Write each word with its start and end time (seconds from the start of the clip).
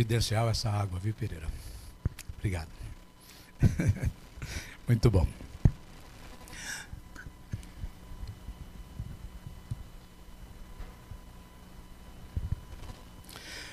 providencial 0.00 0.48
essa 0.48 0.70
água, 0.70 0.98
viu, 0.98 1.12
Pereira? 1.12 1.46
Obrigado. 2.38 2.68
Muito 4.88 5.10
bom. 5.10 5.26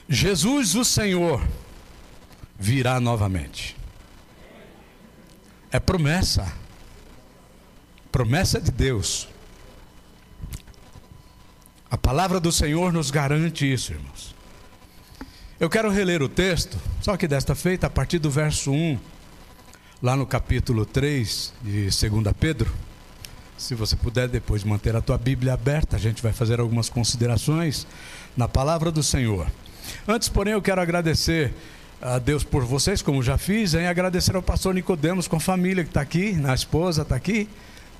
Jesus, 0.10 0.76
o 0.76 0.84
Senhor, 0.84 1.46
virá 2.60 3.00
novamente. 3.00 3.78
É 5.72 5.80
promessa. 5.80 6.52
Promessa 8.12 8.60
de 8.60 8.72
Deus. 8.72 9.30
A 11.90 11.98
palavra 11.98 12.40
do 12.40 12.52
Senhor 12.52 12.92
nos 12.92 13.12
garante 13.12 13.72
isso, 13.72 13.94
irmãos. 13.94 14.37
Eu 15.60 15.72
quero 15.72 15.90
reler 15.90 16.22
o 16.22 16.30
texto, 16.30 16.78
só 17.02 17.18
que 17.18 17.28
desta 17.28 17.56
feita, 17.56 17.88
a 17.88 17.90
partir 17.90 18.20
do 18.20 18.30
verso 18.30 18.72
1, 18.72 19.00
lá 20.04 20.16
no 20.16 20.24
capítulo 20.24 20.86
3 20.86 21.52
de 21.64 21.86
2 21.86 22.00
Pedro. 22.40 22.72
Se 23.58 23.74
você 23.74 23.96
puder 23.96 24.28
depois 24.28 24.64
manter 24.64 24.96
a 24.96 25.02
tua 25.02 25.18
Bíblia 25.18 25.54
aberta, 25.54 25.96
a 25.96 26.00
gente 26.00 26.22
vai 26.22 26.32
fazer 26.32 26.60
algumas 26.60 26.90
considerações 26.90 27.88
na 28.38 28.48
palavra 28.48 28.92
do 28.92 29.02
Senhor. 29.02 29.48
Antes, 30.08 30.30
porém, 30.30 30.54
eu 30.54 30.62
quero 30.62 30.80
agradecer 30.80 31.52
a 32.00 32.20
Deus 32.20 32.44
por 32.44 32.64
vocês, 32.64 33.02
como 33.02 33.24
já 33.24 33.36
fiz, 33.36 33.74
e 33.74 33.80
agradecer 33.80 34.36
ao 34.36 34.44
pastor 34.44 34.76
Nicodemos 34.76 35.28
com 35.28 35.38
a 35.38 35.40
família 35.40 35.84
que 35.84 35.90
está 35.90 36.02
aqui, 36.02 36.34
na 36.34 36.54
esposa 36.54 37.02
está 37.02 37.16
aqui. 37.16 37.50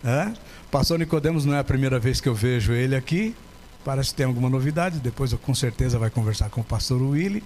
É? 0.06 0.32
Pastor 0.70 1.00
Nicodemos 1.00 1.44
não 1.44 1.56
é 1.56 1.60
a 1.60 1.64
primeira 1.64 1.98
vez 1.98 2.22
que 2.22 2.30
eu 2.30 2.36
vejo 2.36 2.74
ele 2.74 2.96
aqui. 2.96 3.36
Parece 3.84 4.10
que 4.10 4.16
tem 4.16 4.26
alguma 4.26 4.50
novidade. 4.50 5.00
Depois 5.00 5.32
eu 5.32 5.38
com 5.38 5.56
certeza 5.56 5.98
vai 5.98 6.10
conversar 6.10 6.50
com 6.50 6.62
o 6.62 6.64
pastor 6.64 7.02
Willy. 7.02 7.44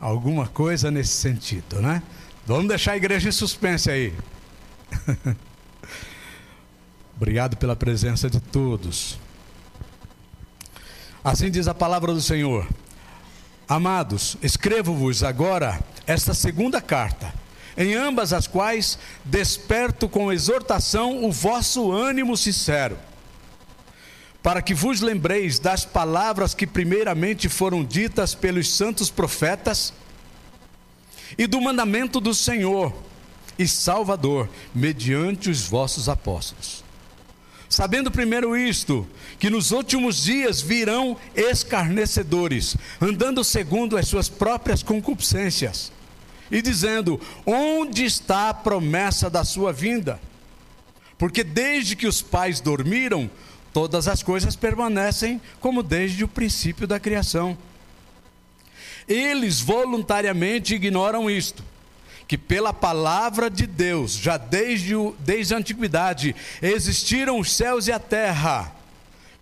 Alguma 0.00 0.46
coisa 0.46 0.90
nesse 0.90 1.12
sentido, 1.12 1.80
né? 1.80 2.02
Vamos 2.46 2.68
deixar 2.68 2.92
a 2.92 2.96
igreja 2.96 3.28
em 3.28 3.32
suspense 3.32 3.90
aí. 3.90 4.14
Obrigado 7.16 7.56
pela 7.56 7.74
presença 7.74 8.28
de 8.28 8.40
todos. 8.40 9.18
Assim 11.24 11.50
diz 11.50 11.66
a 11.66 11.74
palavra 11.74 12.12
do 12.12 12.20
Senhor. 12.20 12.68
Amados, 13.68 14.36
escrevo-vos 14.42 15.24
agora 15.24 15.80
esta 16.06 16.32
segunda 16.32 16.80
carta, 16.80 17.34
em 17.76 17.94
ambas 17.94 18.32
as 18.32 18.46
quais 18.46 18.96
desperto 19.24 20.08
com 20.08 20.32
exortação 20.32 21.24
o 21.24 21.32
vosso 21.32 21.90
ânimo 21.90 22.36
sincero, 22.36 22.96
para 24.46 24.62
que 24.62 24.72
vos 24.72 25.00
lembreis 25.00 25.58
das 25.58 25.84
palavras 25.84 26.54
que 26.54 26.68
primeiramente 26.68 27.48
foram 27.48 27.84
ditas 27.84 28.32
pelos 28.32 28.70
santos 28.72 29.10
profetas 29.10 29.92
e 31.36 31.48
do 31.48 31.60
mandamento 31.60 32.20
do 32.20 32.32
Senhor 32.32 32.94
e 33.58 33.66
Salvador, 33.66 34.48
mediante 34.72 35.50
os 35.50 35.62
vossos 35.62 36.08
apóstolos 36.08 36.84
Sabendo 37.68 38.08
primeiro 38.08 38.56
isto, 38.56 39.04
que 39.40 39.50
nos 39.50 39.72
últimos 39.72 40.22
dias 40.22 40.60
virão 40.60 41.16
escarnecedores, 41.34 42.76
andando 43.00 43.42
segundo 43.42 43.96
as 43.96 44.06
suas 44.06 44.28
próprias 44.28 44.80
concupiscências, 44.80 45.90
e 46.48 46.62
dizendo: 46.62 47.20
Onde 47.44 48.04
está 48.04 48.50
a 48.50 48.54
promessa 48.54 49.28
da 49.28 49.42
sua 49.42 49.72
vinda? 49.72 50.20
Porque 51.18 51.42
desde 51.42 51.96
que 51.96 52.06
os 52.06 52.22
pais 52.22 52.60
dormiram, 52.60 53.28
todas 53.76 54.08
as 54.08 54.22
coisas 54.22 54.56
permanecem 54.56 55.38
como 55.60 55.82
desde 55.82 56.24
o 56.24 56.28
princípio 56.28 56.86
da 56.86 56.98
criação. 56.98 57.58
Eles 59.06 59.60
voluntariamente 59.60 60.74
ignoram 60.74 61.28
isto 61.28 61.62
que 62.26 62.38
pela 62.38 62.72
palavra 62.72 63.50
de 63.50 63.66
Deus, 63.66 64.14
já 64.14 64.38
desde, 64.38 64.96
o, 64.96 65.14
desde 65.18 65.52
a 65.52 65.58
antiguidade, 65.58 66.34
existiram 66.62 67.38
os 67.38 67.52
céus 67.52 67.86
e 67.86 67.92
a 67.92 67.98
terra, 67.98 68.72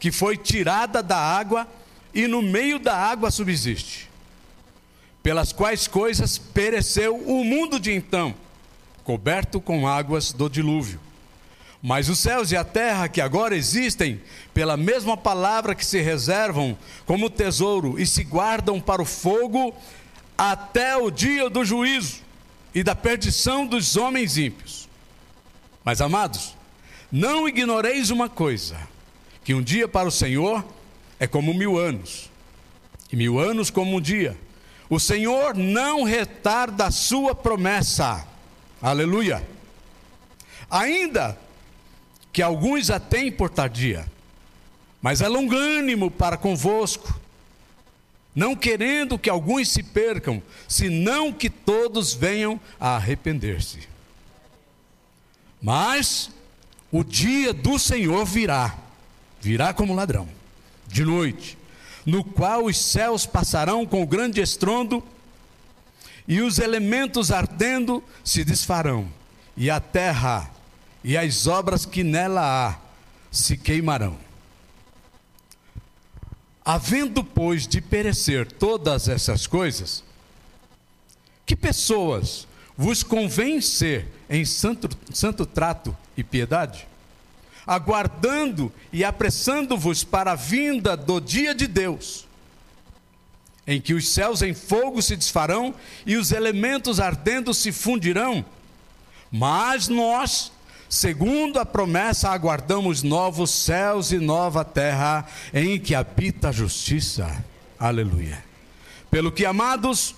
que 0.01 0.11
foi 0.11 0.37
tirada 0.37 1.01
da 1.01 1.17
água 1.17 1.65
e 2.13 2.27
no 2.27 2.43
meio 2.43 2.81
da 2.81 2.97
água 2.97 3.31
subsiste, 3.31 4.11
pelas 5.23 5.53
quais 5.53 5.87
coisas 5.87 6.39
pereceu 6.39 7.17
o 7.17 7.45
mundo 7.45 7.79
de 7.79 7.93
então, 7.93 8.35
coberto 9.05 9.61
com 9.61 9.87
águas 9.87 10.33
do 10.33 10.51
dilúvio. 10.51 11.04
Mas 11.87 12.09
os 12.09 12.19
céus 12.19 12.51
e 12.51 12.57
a 12.57 12.65
terra 12.65 13.11
que 13.11 13.21
agora 13.21 13.55
existem, 13.55 14.19
pela 14.55 14.75
mesma 14.75 15.19
palavra 15.19 15.75
que 15.75 15.85
se 15.85 16.01
reservam 16.01 16.79
como 17.05 17.29
tesouro 17.29 18.01
e 18.01 18.07
se 18.07 18.25
guardam 18.25 18.81
para 18.81 19.03
o 19.03 19.05
fogo 19.05 19.77
até 20.37 20.97
o 20.97 21.11
dia 21.11 21.51
do 21.51 21.63
juízo 21.63 22.23
e 22.75 22.83
da 22.83 22.95
perdição 22.95 23.67
dos 23.67 23.99
homens 23.99 24.39
ímpios. 24.39 24.89
Mas, 25.85 26.01
amados, 26.01 26.57
não 27.13 27.47
ignoreis 27.47 28.09
uma 28.09 28.31
coisa: 28.31 28.79
que 29.45 29.53
um 29.53 29.61
dia 29.61 29.87
para 29.87 30.09
o 30.09 30.11
Senhor 30.11 30.65
é 31.21 31.27
como 31.27 31.53
mil 31.53 31.77
anos, 31.77 32.31
e 33.13 33.17
mil 33.17 33.39
anos 33.39 33.69
como 33.69 33.99
um 33.99 34.01
dia. 34.01 34.35
O 34.89 34.99
Senhor 34.99 35.55
não 35.55 36.03
retarda 36.03 36.87
a 36.87 36.91
sua 36.91 37.35
promessa. 37.35 38.27
Aleluia. 38.81 39.47
Ainda 40.71 41.44
que 42.35 42.43
alguns 42.43 42.91
a 42.91 42.99
têm 42.99 43.31
por 43.31 43.49
tardia, 43.49 44.05
mas 45.01 45.21
é 45.21 45.29
longânimo 45.29 46.11
para 46.11 46.37
convosco, 46.37 47.21
não 48.35 48.57
querendo 48.57 49.17
que 49.17 49.31
alguns 49.31 49.69
se 49.69 49.85
percam, 49.85 50.43
senão 50.67 51.33
que 51.33 51.49
todos 51.49 52.13
venham 52.13 52.61
a 52.81 52.97
arrepender-se. 52.97 53.89
Mas 55.63 56.29
o 56.91 57.05
dia 57.05 57.53
do 57.53 57.79
Senhor 57.79 58.25
virá, 58.25 58.77
virá 59.41 59.73
como 59.73 59.95
ladrão, 59.95 60.29
de 60.89 61.05
noite, 61.05 61.57
no 62.05 62.25
qual 62.25 62.65
os 62.65 62.77
céus 62.77 63.25
passarão 63.25 63.87
com 63.87 64.05
grande 64.05 64.41
estrondo, 64.41 65.05
e 66.27 66.41
os 66.41 66.59
elementos 66.59 67.31
ardendo 67.31 68.03
se 68.25 68.45
desfarão, 68.45 69.09
e 69.57 69.71
a 69.71 69.79
terra 69.79 70.51
e 71.05 71.19
as 71.19 71.47
obras 71.47 71.85
que 71.85 72.03
nela 72.03 72.41
há 72.41 72.79
se 73.31 73.59
queimarão. 73.59 74.19
Havendo, 76.65 77.23
pois, 77.23 77.69
de 77.69 77.83
perecer 77.83 78.51
todas 78.51 79.07
essas 79.07 79.47
coisas, 79.47 80.03
que 81.45 81.55
pessoas 81.55 82.49
vos 82.75 83.03
convém 83.03 83.61
ser 83.61 84.09
em 84.31 84.47
santo, 84.47 84.89
santo 85.13 85.45
trato 85.45 85.95
e 86.17 86.25
piedade? 86.25 86.89
Aguardando 87.67 88.73
e 88.91 89.05
apressando-vos 89.05 90.05
para 90.05 90.33
a 90.33 90.37
vinda 90.37 90.97
do 90.97 91.21
dia 91.21 91.55
de 91.55 91.67
Deus, 91.67 92.27
em 93.67 93.79
que 93.79 93.93
os 93.93 94.09
céus 94.09 94.41
em 94.41 94.55
fogo 94.55 95.03
se 95.03 95.17
desfarão 95.17 95.75
e 96.07 96.17
os 96.17 96.33
elementos 96.33 96.99
ardendo 96.99 97.53
se 97.53 97.73
fundirão, 97.73 98.43
mas 99.31 99.89
nós 99.89 100.51
Segundo 100.89 101.59
a 101.59 101.67
promessa, 101.67 102.31
aguardamos 102.31 103.03
novos 103.03 103.51
céus 103.51 104.13
e 104.13 104.19
nova 104.19 104.65
terra 104.65 105.27
em 105.53 105.79
que 105.79 105.95
habita 105.95 106.51
a 106.51 106.53
justiça. 106.53 107.45
Aleluia. 107.79 108.45
Pelo 109.11 109.33
que, 109.33 109.45
amados, 109.45 110.15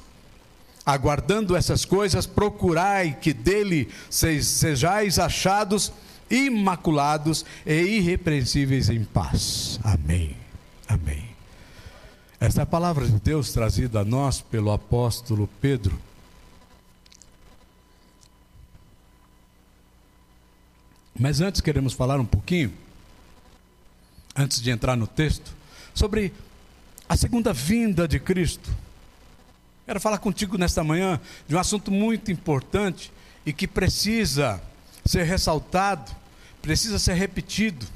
aguardando 0.84 1.56
essas 1.56 1.84
coisas, 1.84 2.26
procurai 2.26 3.16
que 3.20 3.32
dele 3.32 3.88
sejais 4.10 5.18
achados 5.18 5.92
imaculados 6.30 7.44
e 7.64 7.72
irrepreensíveis 7.72 8.90
em 8.90 9.04
paz. 9.04 9.80
Amém. 9.82 10.36
Amém. 10.88 11.24
Esta 12.38 12.60
é 12.60 12.64
a 12.64 12.66
palavra 12.66 13.06
de 13.06 13.18
Deus 13.20 13.52
trazida 13.52 14.00
a 14.00 14.04
nós 14.04 14.40
pelo 14.40 14.70
apóstolo 14.70 15.48
Pedro 15.60 15.98
Mas 21.18 21.40
antes 21.40 21.60
queremos 21.60 21.94
falar 21.94 22.20
um 22.20 22.26
pouquinho, 22.26 22.72
antes 24.34 24.60
de 24.60 24.70
entrar 24.70 24.96
no 24.96 25.06
texto, 25.06 25.54
sobre 25.94 26.32
a 27.08 27.16
segunda 27.16 27.52
vinda 27.52 28.06
de 28.06 28.18
Cristo. 28.20 28.70
Quero 29.86 30.00
falar 30.00 30.18
contigo 30.18 30.58
nesta 30.58 30.84
manhã 30.84 31.20
de 31.48 31.54
um 31.54 31.58
assunto 31.58 31.90
muito 31.90 32.30
importante 32.30 33.10
e 33.46 33.52
que 33.52 33.66
precisa 33.66 34.62
ser 35.04 35.22
ressaltado, 35.22 36.10
precisa 36.60 36.98
ser 36.98 37.14
repetido. 37.14 37.86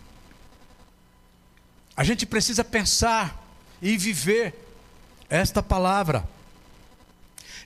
A 1.96 2.04
gente 2.04 2.24
precisa 2.24 2.64
pensar 2.64 3.44
e 3.82 3.98
viver 3.98 4.54
esta 5.28 5.62
palavra. 5.62 6.26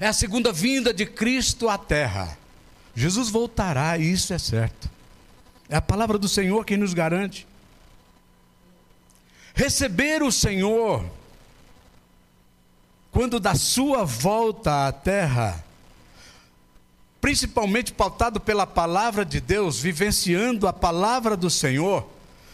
É 0.00 0.08
a 0.08 0.12
segunda 0.12 0.52
vinda 0.52 0.92
de 0.92 1.06
Cristo 1.06 1.68
à 1.68 1.78
terra. 1.78 2.36
Jesus 2.96 3.28
voltará, 3.28 3.96
isso 3.98 4.32
é 4.32 4.38
certo. 4.38 4.93
É 5.74 5.76
a 5.76 5.82
palavra 5.82 6.16
do 6.18 6.28
Senhor 6.28 6.64
quem 6.64 6.76
nos 6.76 6.94
garante. 6.94 7.48
Receber 9.56 10.22
o 10.22 10.30
Senhor 10.30 11.04
quando 13.10 13.40
da 13.40 13.56
sua 13.56 14.04
volta 14.04 14.86
à 14.86 14.92
terra, 14.92 15.64
principalmente 17.20 17.92
pautado 17.92 18.38
pela 18.38 18.68
palavra 18.68 19.24
de 19.24 19.40
Deus, 19.40 19.80
vivenciando 19.80 20.68
a 20.68 20.72
palavra 20.72 21.36
do 21.36 21.50
Senhor, 21.50 22.08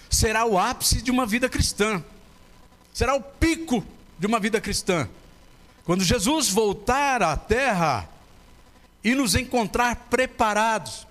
será 0.09 0.47
o 0.47 0.59
ápice 0.59 1.03
de 1.03 1.11
uma 1.11 1.27
vida 1.27 1.47
cristã, 1.47 2.03
será 2.91 3.15
o 3.15 3.21
pico 3.21 3.85
de 4.19 4.27
uma 4.27 4.41
vida 4.41 4.63
cristã. 4.63 5.07
Quando 5.85 6.03
Jesus 6.03 6.49
voltar 6.49 7.23
à 7.23 7.37
terra 7.37 8.09
e 9.05 9.15
nos 9.15 9.35
encontrar 9.35 10.07
preparados, 10.09 11.10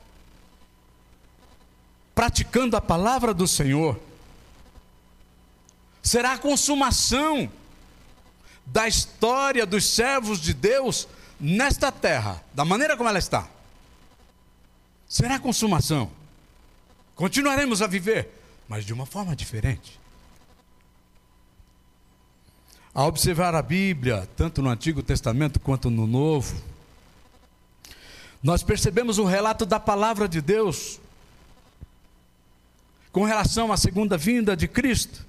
praticando 2.19 2.75
a 2.75 2.81
palavra 2.81 3.33
do 3.33 3.47
Senhor, 3.47 3.97
será 6.03 6.33
a 6.33 6.37
consumação 6.37 7.49
da 8.65 8.89
história 8.89 9.65
dos 9.65 9.85
servos 9.85 10.41
de 10.41 10.53
Deus 10.53 11.07
nesta 11.39 11.93
terra, 11.93 12.43
da 12.53 12.65
maneira 12.65 12.97
como 12.97 13.07
ela 13.07 13.19
está. 13.19 13.47
Será 15.07 15.35
a 15.35 15.39
consumação. 15.39 16.11
Continuaremos 17.15 17.81
a 17.81 17.87
viver, 17.87 18.29
mas 18.67 18.83
de 18.83 18.91
uma 18.91 19.05
forma 19.05 19.33
diferente. 19.33 19.97
Ao 22.93 23.07
observar 23.07 23.55
a 23.55 23.61
Bíblia, 23.61 24.27
tanto 24.35 24.61
no 24.61 24.69
Antigo 24.69 25.01
Testamento 25.01 25.57
quanto 25.57 25.89
no 25.89 26.05
Novo, 26.05 26.61
nós 28.43 28.61
percebemos 28.61 29.19
o 29.19 29.23
relato 29.23 29.65
da 29.65 29.79
palavra 29.79 30.27
de 30.27 30.41
Deus 30.41 30.99
com 33.11 33.23
relação 33.23 33.71
à 33.71 33.77
segunda 33.77 34.17
vinda 34.17 34.55
de 34.55 34.67
Cristo. 34.67 35.25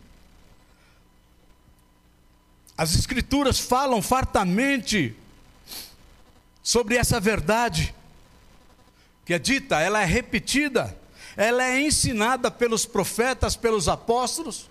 As 2.76 2.94
Escrituras 2.94 3.58
falam 3.58 4.00
fartamente 4.00 5.14
sobre 6.62 6.96
essa 6.96 7.20
verdade 7.20 7.94
que 9.24 9.34
é 9.34 9.38
dita, 9.38 9.80
ela 9.80 10.02
é 10.02 10.04
repetida, 10.04 10.98
ela 11.36 11.62
é 11.62 11.80
ensinada 11.80 12.50
pelos 12.50 12.84
profetas, 12.84 13.54
pelos 13.54 13.86
apóstolos, 13.86 14.68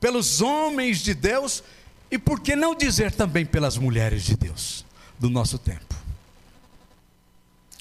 pelos 0.00 0.40
homens 0.40 1.00
de 1.00 1.14
Deus 1.14 1.62
e 2.10 2.18
por 2.18 2.40
que 2.40 2.56
não 2.56 2.74
dizer 2.74 3.12
também 3.12 3.44
pelas 3.44 3.76
mulheres 3.76 4.22
de 4.22 4.36
Deus 4.36 4.84
do 5.18 5.28
nosso 5.28 5.58
tempo. 5.58 5.94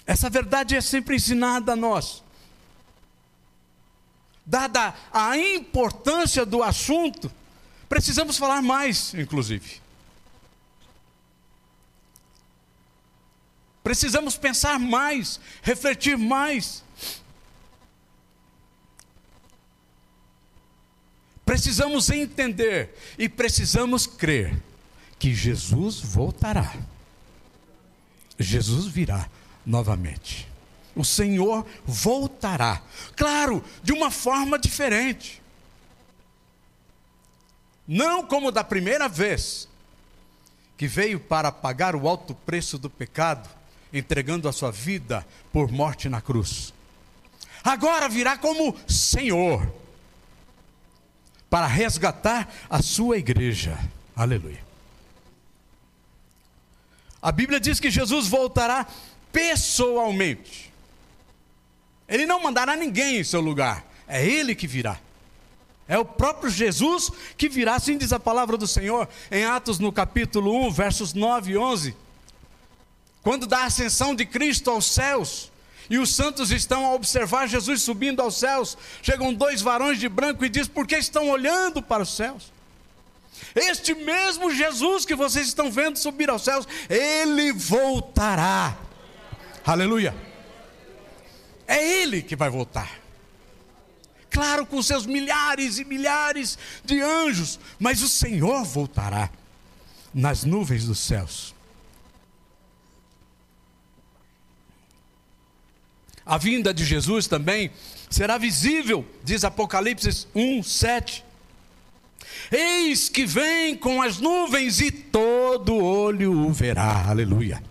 Essa 0.06 0.30
verdade 0.30 0.76
é 0.76 0.82
sempre 0.82 1.16
ensinada 1.16 1.74
a 1.74 1.76
nós. 1.76 2.24
Dada 4.52 4.94
a 5.14 5.38
importância 5.38 6.46
do 6.46 6.62
assunto, 6.62 7.32
Precisamos 7.92 8.38
falar 8.38 8.62
mais, 8.62 9.14
inclusive. 9.14 9.82
Precisamos 13.84 14.38
pensar 14.38 14.80
mais, 14.80 15.42
refletir 15.62 16.18
mais. 16.18 16.86
Precisamos 21.44 22.10
entender 22.10 22.98
e 23.18 23.28
precisamos 23.28 24.08
crer 24.08 24.58
que 25.20 25.36
Jesus 25.36 26.00
voltará. 26.00 26.74
Jesus 28.40 28.88
virá 28.88 29.30
novamente. 29.66 30.51
O 30.96 31.06
Senhor 31.06 31.66
voltará. 31.86 32.82
Claro, 33.16 33.64
de 33.82 33.94
uma 33.94 34.12
forma 34.12 34.60
diferente. 34.60 35.42
Não 37.88 38.26
como 38.26 38.52
da 38.52 38.64
primeira 38.64 39.08
vez, 39.08 39.68
que 40.78 40.88
veio 40.88 41.20
para 41.20 41.52
pagar 41.52 41.96
o 41.96 42.08
alto 42.08 42.34
preço 42.34 42.78
do 42.78 42.90
pecado, 42.90 43.50
entregando 43.94 44.48
a 44.48 44.54
sua 44.54 44.72
vida 44.72 45.26
por 45.52 45.72
morte 45.72 46.10
na 46.10 46.22
cruz. 46.22 46.74
Agora 47.64 48.10
virá 48.10 48.38
como 48.38 48.76
Senhor, 48.88 49.72
para 51.50 51.68
resgatar 51.68 52.52
a 52.70 52.82
sua 52.82 53.18
igreja. 53.18 53.78
Aleluia. 54.16 54.64
A 57.22 57.32
Bíblia 57.32 57.60
diz 57.60 57.80
que 57.80 57.92
Jesus 57.92 58.28
voltará 58.28 58.88
pessoalmente. 59.32 60.71
Ele 62.12 62.26
não 62.26 62.44
mandará 62.44 62.76
ninguém 62.76 63.20
em 63.20 63.24
seu 63.24 63.40
lugar, 63.40 63.86
é 64.06 64.24
Ele 64.24 64.54
que 64.54 64.68
virá. 64.68 65.00
É 65.88 65.98
o 65.98 66.04
próprio 66.04 66.50
Jesus 66.50 67.10
que 67.38 67.48
virá, 67.48 67.76
assim 67.76 67.98
diz 67.98 68.12
a 68.12 68.20
palavra 68.20 68.58
do 68.58 68.68
Senhor, 68.68 69.08
em 69.32 69.46
Atos 69.46 69.80
no 69.80 69.94
capítulo 69.94 70.68
1, 70.68 70.72
versos 70.72 71.14
9 71.14 71.54
e 71.54 71.58
11. 71.58 71.96
Quando 73.24 73.48
da 73.48 73.64
ascensão 73.64 74.14
de 74.14 74.26
Cristo 74.26 74.70
aos 74.70 74.86
céus, 74.86 75.50
e 75.90 75.98
os 75.98 76.14
santos 76.14 76.52
estão 76.52 76.86
a 76.86 76.94
observar 76.94 77.48
Jesus 77.48 77.82
subindo 77.82 78.22
aos 78.22 78.38
céus, 78.38 78.78
chegam 79.02 79.34
dois 79.34 79.62
varões 79.62 79.98
de 79.98 80.10
branco 80.10 80.44
e 80.46 80.50
diz: 80.50 80.68
Por 80.68 80.86
que 80.86 80.98
estão 80.98 81.30
olhando 81.30 81.82
para 81.82 82.04
os 82.04 82.16
céus? 82.16 82.52
Este 83.56 83.94
mesmo 83.94 84.54
Jesus 84.54 85.06
que 85.06 85.16
vocês 85.16 85.48
estão 85.48 85.72
vendo 85.72 85.98
subir 85.98 86.30
aos 86.30 86.44
céus, 86.44 86.68
ele 86.90 87.52
voltará. 87.54 88.78
Aleluia. 89.66 90.31
É 91.72 92.02
ele 92.02 92.22
que 92.22 92.36
vai 92.36 92.50
voltar 92.50 93.02
claro, 94.32 94.66
com 94.66 94.82
seus 94.82 95.06
milhares 95.06 95.78
e 95.78 95.84
milhares 95.84 96.58
de 96.86 97.02
anjos, 97.02 97.60
mas 97.78 98.02
o 98.02 98.08
Senhor 98.08 98.64
voltará 98.64 99.30
nas 100.14 100.46
nuvens 100.46 100.86
dos 100.86 101.00
céus. 101.00 101.54
A 106.26 106.38
vinda 106.38 106.74
de 106.74 106.86
Jesus 106.86 107.28
também 107.28 107.72
será 108.10 108.38
visível, 108.38 109.06
diz 109.24 109.44
Apocalipse 109.44 110.28
1, 110.34 110.64
7. 110.64 111.26
Eis 112.52 113.10
que 113.10 113.26
vem 113.26 113.76
com 113.76 114.02
as 114.02 114.20
nuvens 114.20 114.80
e 114.80 114.92
todo 114.92 115.76
olho 115.76 116.32
o 116.48 116.54
verá. 116.54 117.10
Aleluia. 117.10 117.62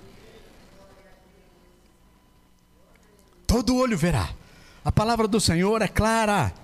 Todo 3.50 3.74
olho 3.74 3.98
verá. 3.98 4.30
A 4.84 4.92
palavra 4.92 5.26
do 5.26 5.40
Senhor 5.40 5.82
é 5.82 5.88
clara. 5.88 6.54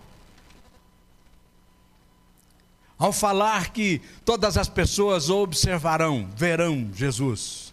Ao 2.97 3.13
falar 3.13 3.73
que 3.73 4.01
todas 4.25 4.57
as 4.57 4.69
pessoas 4.69 5.29
observarão, 5.29 6.31
verão 6.37 6.89
Jesus. 6.95 7.73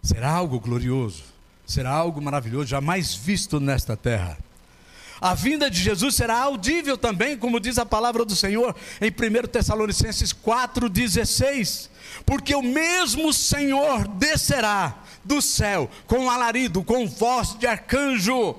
Será 0.00 0.30
algo 0.30 0.60
glorioso, 0.60 1.24
será 1.66 1.90
algo 1.90 2.22
maravilhoso, 2.22 2.68
jamais 2.68 3.12
visto 3.12 3.58
nesta 3.58 3.96
terra. 3.96 4.38
A 5.20 5.34
vinda 5.34 5.70
de 5.70 5.80
Jesus 5.80 6.14
será 6.14 6.38
audível 6.38 6.98
também, 6.98 7.36
como 7.36 7.60
diz 7.60 7.78
a 7.78 7.86
palavra 7.86 8.24
do 8.24 8.36
Senhor 8.36 8.76
em 9.00 9.10
1 9.10 9.48
Tessalonicenses 9.48 10.32
4,16. 10.32 11.88
Porque 12.24 12.54
o 12.54 12.62
mesmo 12.62 13.32
Senhor 13.32 14.06
descerá 14.08 14.96
do 15.24 15.40
céu, 15.40 15.90
com 16.06 16.30
alarido, 16.30 16.84
com 16.84 17.06
voz 17.06 17.56
de 17.58 17.66
arcanjo, 17.66 18.56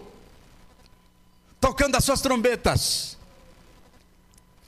tocando 1.62 1.96
as 1.96 2.04
suas 2.04 2.22
trombetas. 2.22 3.18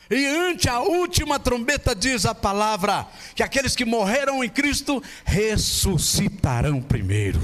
E 0.09 0.25
ante 0.25 0.67
a 0.67 0.79
última 0.79 1.37
trombeta 1.37 1.93
diz 1.93 2.25
a 2.25 2.33
palavra 2.33 3.05
que 3.35 3.43
aqueles 3.43 3.75
que 3.75 3.85
morreram 3.85 4.43
em 4.43 4.49
Cristo 4.49 5.03
ressuscitarão 5.23 6.81
primeiro. 6.81 7.39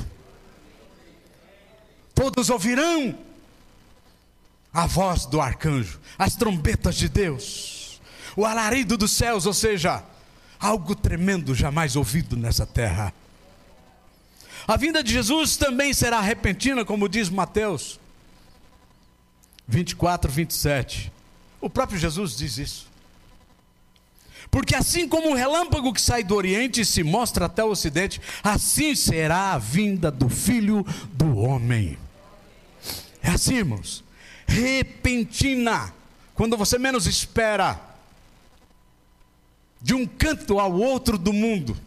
Todos 2.15 2.49
ouvirão 2.49 3.15
a 4.75 4.85
voz 4.85 5.25
do 5.25 5.39
arcanjo, 5.39 6.01
as 6.19 6.35
trombetas 6.35 6.95
de 6.95 7.07
Deus, 7.07 8.01
o 8.35 8.45
alarido 8.45 8.97
dos 8.97 9.11
céus, 9.11 9.45
ou 9.45 9.53
seja, 9.53 10.03
algo 10.59 10.93
tremendo 10.93 11.55
jamais 11.55 11.95
ouvido 11.95 12.35
nessa 12.35 12.65
terra. 12.65 13.13
A 14.67 14.75
vinda 14.75 15.01
de 15.01 15.13
Jesus 15.13 15.55
também 15.55 15.93
será 15.93 16.19
repentina, 16.19 16.83
como 16.83 17.07
diz 17.07 17.29
Mateus 17.29 17.97
24, 19.65 20.29
27. 20.29 21.11
O 21.61 21.69
próprio 21.69 21.97
Jesus 21.97 22.35
diz 22.35 22.57
isso. 22.57 22.87
Porque 24.51 24.75
assim 24.75 25.07
como 25.07 25.31
o 25.31 25.35
relâmpago 25.35 25.93
que 25.93 26.01
sai 26.01 26.23
do 26.23 26.35
Oriente 26.35 26.81
e 26.81 26.85
se 26.85 27.01
mostra 27.01 27.45
até 27.45 27.63
o 27.63 27.69
Ocidente, 27.69 28.21
assim 28.43 28.93
será 28.93 29.53
a 29.53 29.57
vinda 29.57 30.11
do 30.11 30.27
Filho 30.27 30.85
do 31.13 31.37
Homem. 31.37 31.97
É 33.23 33.29
assim, 33.29 33.55
irmãos. 33.55 34.04
Repentina, 34.47 35.93
quando 36.33 36.57
você 36.57 36.77
menos 36.77 37.05
espera, 37.05 37.79
de 39.81 39.93
um 39.93 40.05
canto 40.05 40.59
ao 40.59 40.73
outro 40.73 41.17
do 41.17 41.31
mundo, 41.31 41.77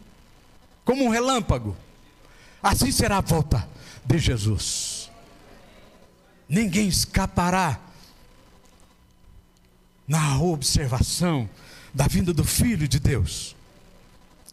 como 0.85 1.03
um 1.03 1.09
relâmpago. 1.09 1.75
Assim 2.61 2.91
será 2.91 3.17
a 3.17 3.21
volta 3.21 3.67
de 4.05 4.17
Jesus. 4.17 5.09
Ninguém 6.47 6.87
escapará 6.87 7.79
na 10.07 10.39
observação 10.39 11.47
da 11.93 12.07
vinda 12.07 12.33
do 12.33 12.43
Filho 12.43 12.87
de 12.87 12.99
Deus. 12.99 13.55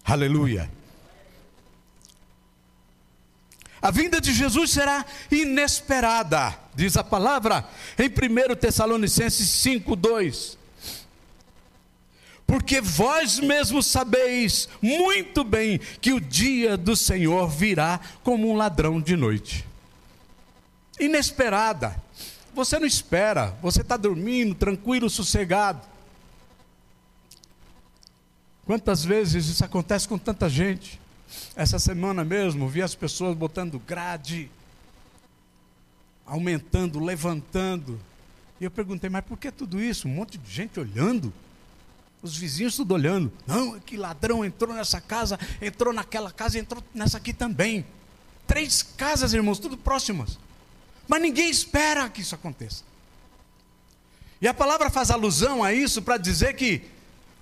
Aleluia. 0.04 0.70
A 3.86 3.90
vinda 3.92 4.20
de 4.20 4.34
Jesus 4.34 4.72
será 4.72 5.06
inesperada, 5.30 6.58
diz 6.74 6.96
a 6.96 7.04
palavra 7.04 7.64
em 7.96 8.08
1 8.08 8.56
Tessalonicenses 8.56 9.48
5:2. 9.48 10.58
Porque 12.44 12.80
vós 12.80 13.38
mesmos 13.38 13.86
sabeis 13.86 14.68
muito 14.82 15.44
bem 15.44 15.78
que 16.00 16.12
o 16.12 16.20
dia 16.20 16.76
do 16.76 16.96
Senhor 16.96 17.48
virá 17.48 18.00
como 18.24 18.50
um 18.50 18.56
ladrão 18.56 19.00
de 19.00 19.14
noite. 19.14 19.64
Inesperada. 20.98 21.94
Você 22.56 22.80
não 22.80 22.86
espera, 22.88 23.56
você 23.62 23.82
está 23.82 23.96
dormindo, 23.96 24.56
tranquilo, 24.56 25.08
sossegado. 25.08 25.80
Quantas 28.64 29.04
vezes 29.04 29.46
isso 29.46 29.64
acontece 29.64 30.08
com 30.08 30.18
tanta 30.18 30.48
gente? 30.48 31.05
Essa 31.54 31.78
semana 31.78 32.24
mesmo, 32.24 32.68
vi 32.68 32.82
as 32.82 32.94
pessoas 32.94 33.36
botando 33.36 33.78
grade, 33.78 34.50
aumentando, 36.24 36.98
levantando. 36.98 38.00
E 38.60 38.64
eu 38.64 38.70
perguntei, 38.70 39.10
mas 39.10 39.24
por 39.24 39.38
que 39.38 39.50
tudo 39.50 39.80
isso? 39.80 40.08
Um 40.08 40.12
monte 40.12 40.38
de 40.38 40.50
gente 40.50 40.78
olhando. 40.80 41.32
Os 42.22 42.36
vizinhos 42.36 42.76
tudo 42.76 42.94
olhando. 42.94 43.32
Não, 43.46 43.78
que 43.80 43.96
ladrão 43.96 44.44
entrou 44.44 44.74
nessa 44.74 45.00
casa, 45.00 45.38
entrou 45.60 45.92
naquela 45.92 46.32
casa, 46.32 46.58
entrou 46.58 46.82
nessa 46.94 47.18
aqui 47.18 47.32
também. 47.32 47.84
Três 48.46 48.82
casas, 48.82 49.32
irmãos, 49.32 49.58
tudo 49.58 49.76
próximas. 49.76 50.38
Mas 51.06 51.22
ninguém 51.22 51.50
espera 51.50 52.08
que 52.08 52.20
isso 52.20 52.34
aconteça. 52.34 52.82
E 54.40 54.48
a 54.48 54.54
palavra 54.54 54.90
faz 54.90 55.10
alusão 55.10 55.62
a 55.62 55.72
isso 55.72 56.02
para 56.02 56.16
dizer 56.16 56.54
que 56.54 56.82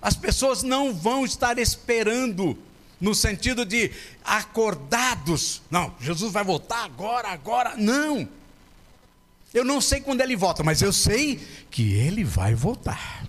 as 0.01 0.15
pessoas 0.15 0.63
não 0.63 0.93
vão 0.93 1.25
estar 1.25 1.57
esperando 1.57 2.57
no 2.99 3.13
sentido 3.13 3.65
de 3.65 3.91
acordados. 4.23 5.61
Não, 5.69 5.93
Jesus 5.99 6.31
vai 6.31 6.43
voltar 6.43 6.83
agora, 6.83 7.29
agora. 7.29 7.75
Não. 7.75 8.27
Eu 9.53 9.63
não 9.63 9.79
sei 9.79 10.01
quando 10.01 10.21
ele 10.21 10.35
volta, 10.35 10.63
mas 10.63 10.81
eu 10.81 10.91
sei 10.91 11.39
que 11.71 11.93
ele 11.93 12.23
vai 12.23 12.53
voltar. 12.53 13.25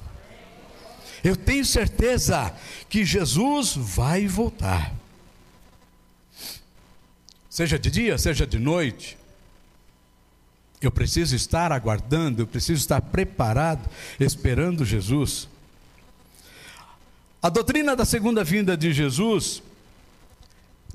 Eu 1.22 1.36
tenho 1.36 1.64
certeza 1.64 2.54
que 2.88 3.04
Jesus 3.04 3.74
vai 3.76 4.26
voltar. 4.26 4.92
Seja 7.48 7.78
de 7.78 7.90
dia, 7.90 8.18
seja 8.18 8.46
de 8.46 8.58
noite. 8.58 9.16
Eu 10.80 10.90
preciso 10.90 11.34
estar 11.34 11.72
aguardando, 11.72 12.42
eu 12.42 12.46
preciso 12.46 12.80
estar 12.80 13.00
preparado, 13.00 13.88
esperando 14.20 14.84
Jesus. 14.84 15.48
A 17.46 17.48
doutrina 17.48 17.94
da 17.94 18.04
segunda 18.04 18.42
vinda 18.42 18.76
de 18.76 18.92
Jesus, 18.92 19.62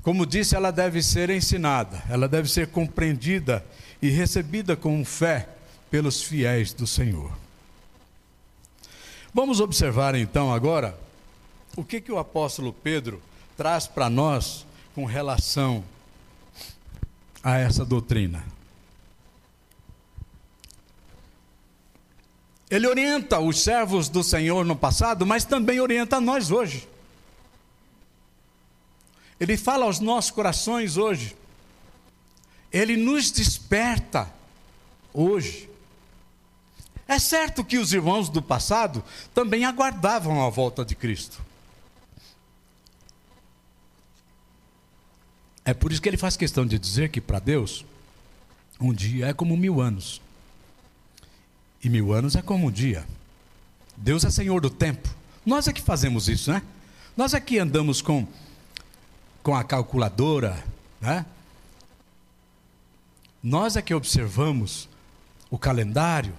como 0.02 0.26
disse, 0.26 0.54
ela 0.54 0.70
deve 0.70 1.02
ser 1.02 1.30
ensinada, 1.30 2.02
ela 2.10 2.28
deve 2.28 2.46
ser 2.46 2.66
compreendida 2.66 3.64
e 4.02 4.10
recebida 4.10 4.76
com 4.76 5.02
fé 5.02 5.48
pelos 5.90 6.22
fiéis 6.22 6.74
do 6.74 6.86
Senhor. 6.86 7.32
Vamos 9.32 9.60
observar 9.60 10.14
então 10.14 10.52
agora 10.52 10.94
o 11.74 11.82
que, 11.82 12.02
que 12.02 12.12
o 12.12 12.18
apóstolo 12.18 12.70
Pedro 12.70 13.22
traz 13.56 13.86
para 13.86 14.10
nós 14.10 14.66
com 14.94 15.06
relação 15.06 15.82
a 17.42 17.56
essa 17.56 17.82
doutrina. 17.82 18.44
Ele 22.72 22.86
orienta 22.86 23.38
os 23.38 23.60
servos 23.60 24.08
do 24.08 24.24
Senhor 24.24 24.64
no 24.64 24.74
passado, 24.74 25.26
mas 25.26 25.44
também 25.44 25.78
orienta 25.78 26.18
nós 26.18 26.50
hoje. 26.50 26.88
Ele 29.38 29.58
fala 29.58 29.84
aos 29.84 30.00
nossos 30.00 30.30
corações 30.30 30.96
hoje. 30.96 31.36
Ele 32.72 32.96
nos 32.96 33.30
desperta 33.30 34.32
hoje. 35.12 35.68
É 37.06 37.18
certo 37.18 37.62
que 37.62 37.76
os 37.76 37.92
irmãos 37.92 38.30
do 38.30 38.40
passado 38.40 39.04
também 39.34 39.66
aguardavam 39.66 40.42
a 40.42 40.48
volta 40.48 40.82
de 40.82 40.94
Cristo. 40.94 41.42
É 45.62 45.74
por 45.74 45.92
isso 45.92 46.00
que 46.00 46.08
ele 46.08 46.16
faz 46.16 46.38
questão 46.38 46.64
de 46.64 46.78
dizer 46.78 47.10
que 47.10 47.20
para 47.20 47.38
Deus, 47.38 47.84
um 48.80 48.94
dia 48.94 49.26
é 49.26 49.34
como 49.34 49.58
mil 49.58 49.78
anos. 49.78 50.22
E 51.82 51.88
mil 51.88 52.12
anos 52.12 52.36
é 52.36 52.42
como 52.42 52.68
um 52.68 52.70
dia. 52.70 53.04
Deus 53.96 54.24
é 54.24 54.30
Senhor 54.30 54.60
do 54.60 54.70
tempo. 54.70 55.08
Nós 55.44 55.66
é 55.66 55.72
que 55.72 55.82
fazemos 55.82 56.28
isso, 56.28 56.52
né? 56.52 56.62
Nós 57.16 57.34
é 57.34 57.40
que 57.40 57.58
andamos 57.58 58.00
com, 58.00 58.26
com 59.42 59.54
a 59.54 59.64
calculadora, 59.64 60.62
né? 61.00 61.26
Nós 63.42 63.76
é 63.76 63.82
que 63.82 63.92
observamos 63.92 64.88
o 65.50 65.58
calendário. 65.58 66.32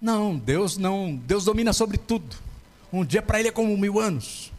Não, 0.00 0.36
Deus 0.36 0.76
não, 0.76 1.14
Deus 1.14 1.44
domina 1.44 1.72
sobre 1.72 1.96
tudo. 1.96 2.36
Um 2.92 3.04
dia 3.04 3.22
para 3.22 3.38
Ele 3.38 3.48
é 3.48 3.52
como 3.52 3.76
mil 3.76 4.00
anos. 4.00 4.52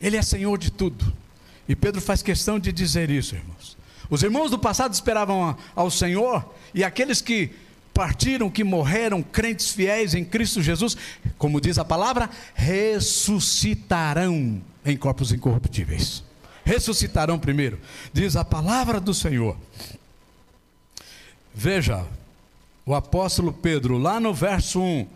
Ele 0.00 0.16
é 0.16 0.22
Senhor 0.22 0.58
de 0.58 0.70
tudo. 0.70 1.12
E 1.68 1.76
Pedro 1.76 2.00
faz 2.00 2.20
questão 2.20 2.58
de 2.58 2.72
dizer 2.72 3.10
isso, 3.10 3.36
irmãos. 3.36 3.76
Os 4.10 4.24
irmãos 4.24 4.50
do 4.50 4.58
passado 4.58 4.92
esperavam 4.92 5.56
ao 5.74 5.88
Senhor, 5.88 6.44
e 6.74 6.82
aqueles 6.82 7.20
que 7.20 7.52
partiram, 7.92 8.50
que 8.50 8.64
morreram, 8.64 9.22
crentes 9.22 9.70
fiéis 9.70 10.14
em 10.14 10.24
Cristo 10.24 10.62
Jesus, 10.62 10.96
como 11.36 11.60
diz 11.60 11.78
a 11.78 11.84
palavra, 11.84 12.30
ressuscitarão 12.54 14.62
em 14.84 14.96
corpos 14.96 15.32
incorruptíveis. 15.32 16.24
Ressuscitarão 16.64 17.38
primeiro, 17.38 17.78
diz 18.12 18.36
a 18.36 18.44
palavra 18.44 19.00
do 19.00 19.12
Senhor. 19.12 19.56
Veja, 21.54 22.06
o 22.86 22.94
apóstolo 22.94 23.52
Pedro, 23.52 23.98
lá 23.98 24.20
no 24.20 24.32
verso 24.32 24.80
1 24.80 25.06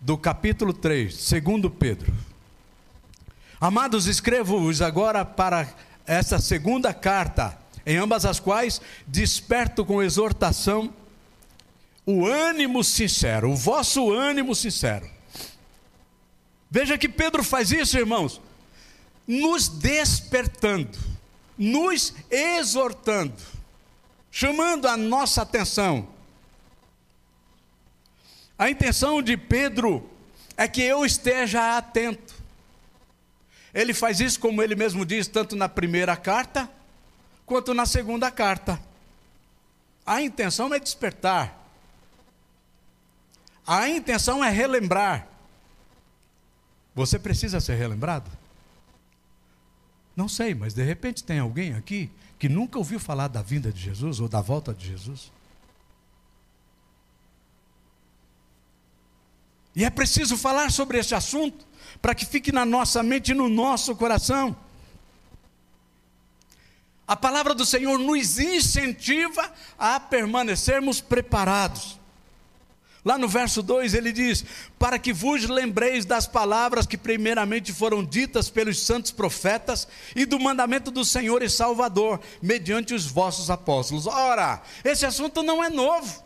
do 0.00 0.16
capítulo 0.16 0.72
3, 0.72 1.14
segundo 1.14 1.70
Pedro. 1.70 2.12
Amados, 3.60 4.06
escrevo-vos 4.06 4.80
agora 4.80 5.24
para 5.24 5.68
essa 6.06 6.38
segunda 6.38 6.94
carta, 6.94 7.58
em 7.84 7.96
ambas 7.96 8.24
as 8.24 8.40
quais 8.40 8.80
desperto 9.06 9.84
com 9.84 10.02
exortação 10.02 10.92
o 12.04 12.26
ânimo 12.26 12.82
sincero, 12.82 13.50
o 13.50 13.56
vosso 13.56 14.12
ânimo 14.12 14.54
sincero. 14.54 15.08
Veja 16.70 16.96
que 16.96 17.08
Pedro 17.08 17.42
faz 17.42 17.72
isso, 17.72 17.98
irmãos, 17.98 18.40
nos 19.26 19.68
despertando, 19.68 20.98
nos 21.58 22.14
exortando, 22.30 23.34
chamando 24.30 24.86
a 24.86 24.96
nossa 24.96 25.42
atenção. 25.42 26.08
A 28.58 28.70
intenção 28.70 29.22
de 29.22 29.36
Pedro 29.36 30.08
é 30.56 30.68
que 30.68 30.82
eu 30.82 31.04
esteja 31.04 31.76
atento. 31.76 32.34
Ele 33.72 33.94
faz 33.94 34.20
isso, 34.20 34.38
como 34.38 34.62
ele 34.62 34.74
mesmo 34.74 35.06
diz, 35.06 35.26
tanto 35.26 35.56
na 35.56 35.68
primeira 35.68 36.16
carta, 36.16 36.70
quanto 37.46 37.72
na 37.72 37.86
segunda 37.86 38.30
carta. 38.30 38.80
A 40.04 40.20
intenção 40.20 40.72
é 40.74 40.78
despertar, 40.78 41.59
a 43.72 43.88
intenção 43.88 44.42
é 44.42 44.50
relembrar. 44.50 45.28
Você 46.92 47.20
precisa 47.20 47.60
ser 47.60 47.76
relembrado? 47.76 48.28
Não 50.16 50.28
sei, 50.28 50.56
mas 50.56 50.74
de 50.74 50.82
repente 50.82 51.22
tem 51.22 51.38
alguém 51.38 51.74
aqui 51.74 52.10
que 52.36 52.48
nunca 52.48 52.78
ouviu 52.78 52.98
falar 52.98 53.28
da 53.28 53.42
vinda 53.42 53.72
de 53.72 53.80
Jesus 53.80 54.18
ou 54.18 54.28
da 54.28 54.40
volta 54.40 54.74
de 54.74 54.88
Jesus. 54.88 55.30
E 59.76 59.84
é 59.84 59.90
preciso 59.90 60.36
falar 60.36 60.72
sobre 60.72 60.98
esse 60.98 61.14
assunto 61.14 61.64
para 62.02 62.12
que 62.12 62.26
fique 62.26 62.50
na 62.50 62.64
nossa 62.64 63.04
mente 63.04 63.30
e 63.30 63.34
no 63.34 63.48
nosso 63.48 63.94
coração. 63.94 64.56
A 67.06 67.14
palavra 67.14 67.54
do 67.54 67.64
Senhor 67.64 68.00
nos 68.00 68.36
incentiva 68.40 69.54
a 69.78 70.00
permanecermos 70.00 71.00
preparados. 71.00 71.99
Lá 73.04 73.16
no 73.16 73.28
verso 73.28 73.62
2 73.62 73.94
ele 73.94 74.12
diz: 74.12 74.44
Para 74.78 74.98
que 74.98 75.12
vos 75.12 75.48
lembreis 75.48 76.04
das 76.04 76.26
palavras 76.26 76.86
que 76.86 76.98
primeiramente 76.98 77.72
foram 77.72 78.04
ditas 78.04 78.50
pelos 78.50 78.84
santos 78.84 79.10
profetas 79.10 79.88
e 80.14 80.26
do 80.26 80.38
mandamento 80.38 80.90
do 80.90 81.04
Senhor 81.04 81.42
e 81.42 81.48
Salvador, 81.48 82.20
mediante 82.42 82.92
os 82.92 83.06
vossos 83.06 83.50
apóstolos. 83.50 84.06
Ora, 84.06 84.62
esse 84.84 85.06
assunto 85.06 85.42
não 85.42 85.64
é 85.64 85.70
novo, 85.70 86.22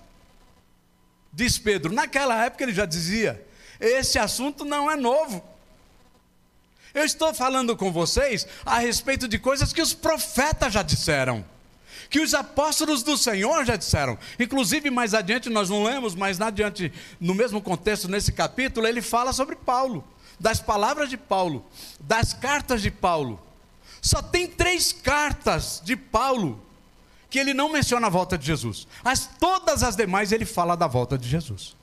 diz 1.32 1.58
Pedro. 1.58 1.92
Naquela 1.92 2.44
época 2.44 2.64
ele 2.64 2.74
já 2.74 2.86
dizia: 2.86 3.46
Esse 3.78 4.18
assunto 4.18 4.64
não 4.64 4.90
é 4.90 4.96
novo. 4.96 5.44
Eu 6.92 7.04
estou 7.04 7.32
falando 7.34 7.76
com 7.76 7.92
vocês 7.92 8.46
a 8.64 8.78
respeito 8.78 9.26
de 9.28 9.38
coisas 9.38 9.72
que 9.72 9.82
os 9.82 9.92
profetas 9.92 10.72
já 10.72 10.82
disseram 10.82 11.44
que 12.10 12.20
os 12.20 12.34
apóstolos 12.34 13.02
do 13.02 13.16
Senhor 13.16 13.64
já 13.64 13.76
disseram. 13.76 14.18
Inclusive, 14.38 14.90
mais 14.90 15.14
adiante, 15.14 15.50
nós 15.50 15.68
não 15.70 15.84
lemos, 15.84 16.14
mas 16.14 16.40
adiante, 16.40 16.92
no 17.20 17.34
mesmo 17.34 17.60
contexto, 17.60 18.08
nesse 18.08 18.32
capítulo, 18.32 18.86
ele 18.86 19.02
fala 19.02 19.32
sobre 19.32 19.56
Paulo. 19.56 20.04
das 20.38 20.60
palavras 20.60 21.08
de 21.08 21.16
Paulo, 21.16 21.64
das 22.00 22.34
cartas 22.34 22.82
de 22.82 22.90
Paulo, 22.90 23.40
só 24.02 24.20
tem 24.20 24.46
três 24.46 24.92
cartas 24.92 25.80
de 25.82 25.96
Paulo 25.96 26.60
que 27.30 27.38
ele 27.38 27.54
não 27.54 27.72
menciona 27.72 28.06
a 28.06 28.10
volta 28.10 28.36
de 28.36 28.46
Jesus. 28.46 28.86
As 29.04 29.26
todas 29.26 29.82
as 29.82 29.96
demais 29.96 30.32
ele 30.32 30.44
fala 30.44 30.76
da 30.76 30.86
volta 30.86 31.16
de 31.16 31.28
Jesus. 31.28 31.74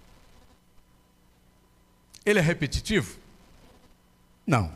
Ele 2.25 2.39
é 2.39 2.41
repetitivo? 2.41 3.17
Não. 4.45 4.71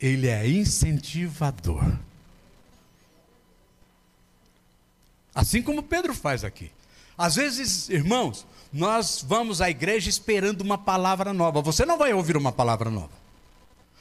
Ele 0.00 0.28
é 0.28 0.48
incentivador. 0.48 1.84
Assim 5.34 5.62
como 5.62 5.82
Pedro 5.82 6.14
faz 6.14 6.44
aqui. 6.44 6.70
Às 7.16 7.36
vezes, 7.36 7.88
irmãos, 7.88 8.46
nós 8.72 9.24
vamos 9.26 9.60
à 9.60 9.68
igreja 9.70 10.08
esperando 10.08 10.62
uma 10.62 10.78
palavra 10.78 11.32
nova. 11.32 11.60
Você 11.60 11.84
não 11.84 11.98
vai 11.98 12.12
ouvir 12.12 12.36
uma 12.36 12.52
palavra 12.52 12.90
nova. 12.90 13.22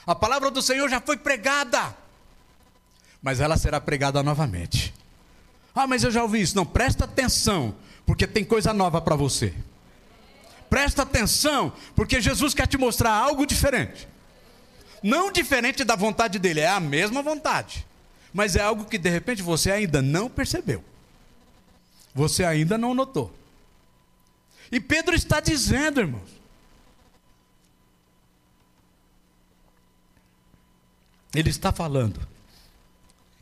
A 0.06 0.16
palavra 0.16 0.50
do 0.50 0.62
Senhor 0.62 0.90
já 0.90 1.00
foi 1.00 1.18
pregada, 1.18 1.96
mas 3.22 3.40
ela 3.40 3.58
será 3.58 3.80
pregada 3.80 4.24
novamente. 4.24 4.94
Ah, 5.76 5.86
mas 5.86 6.04
eu 6.04 6.12
já 6.12 6.24
ouvi 6.24 6.42
isso. 6.42 6.56
Não, 6.56 6.66
presta 6.66 7.06
atenção, 7.06 7.76
porque 8.06 8.26
tem 8.26 8.44
coisa 8.44 8.74
nova 8.74 9.00
para 9.00 9.16
você. 9.16 9.54
Presta 10.70 11.04
atenção, 11.04 11.74
porque 11.96 12.22
Jesus 12.22 12.54
quer 12.54 12.68
te 12.68 12.78
mostrar 12.78 13.12
algo 13.12 13.46
diferente. 13.46 14.08
Não 15.04 15.32
diferente 15.32 15.84
da 15.84 15.96
vontade 15.96 16.40
dele, 16.40 16.62
é 16.62 16.68
a 16.70 16.80
mesma 16.80 17.22
vontade. 17.22 17.86
Mas 18.34 18.56
é 18.56 18.62
algo 18.62 18.86
que 18.86 18.98
de 18.98 19.10
repente 19.10 19.42
você 19.42 19.72
ainda 19.72 20.02
não 20.02 20.30
percebeu. 20.30 20.84
Você 22.14 22.44
ainda 22.44 22.78
não 22.78 22.94
notou. 22.94 23.34
E 24.72 24.80
Pedro 24.80 25.16
está 25.16 25.40
dizendo, 25.40 26.00
irmãos, 26.00 26.30
ele 31.34 31.50
está 31.50 31.72
falando 31.72 32.20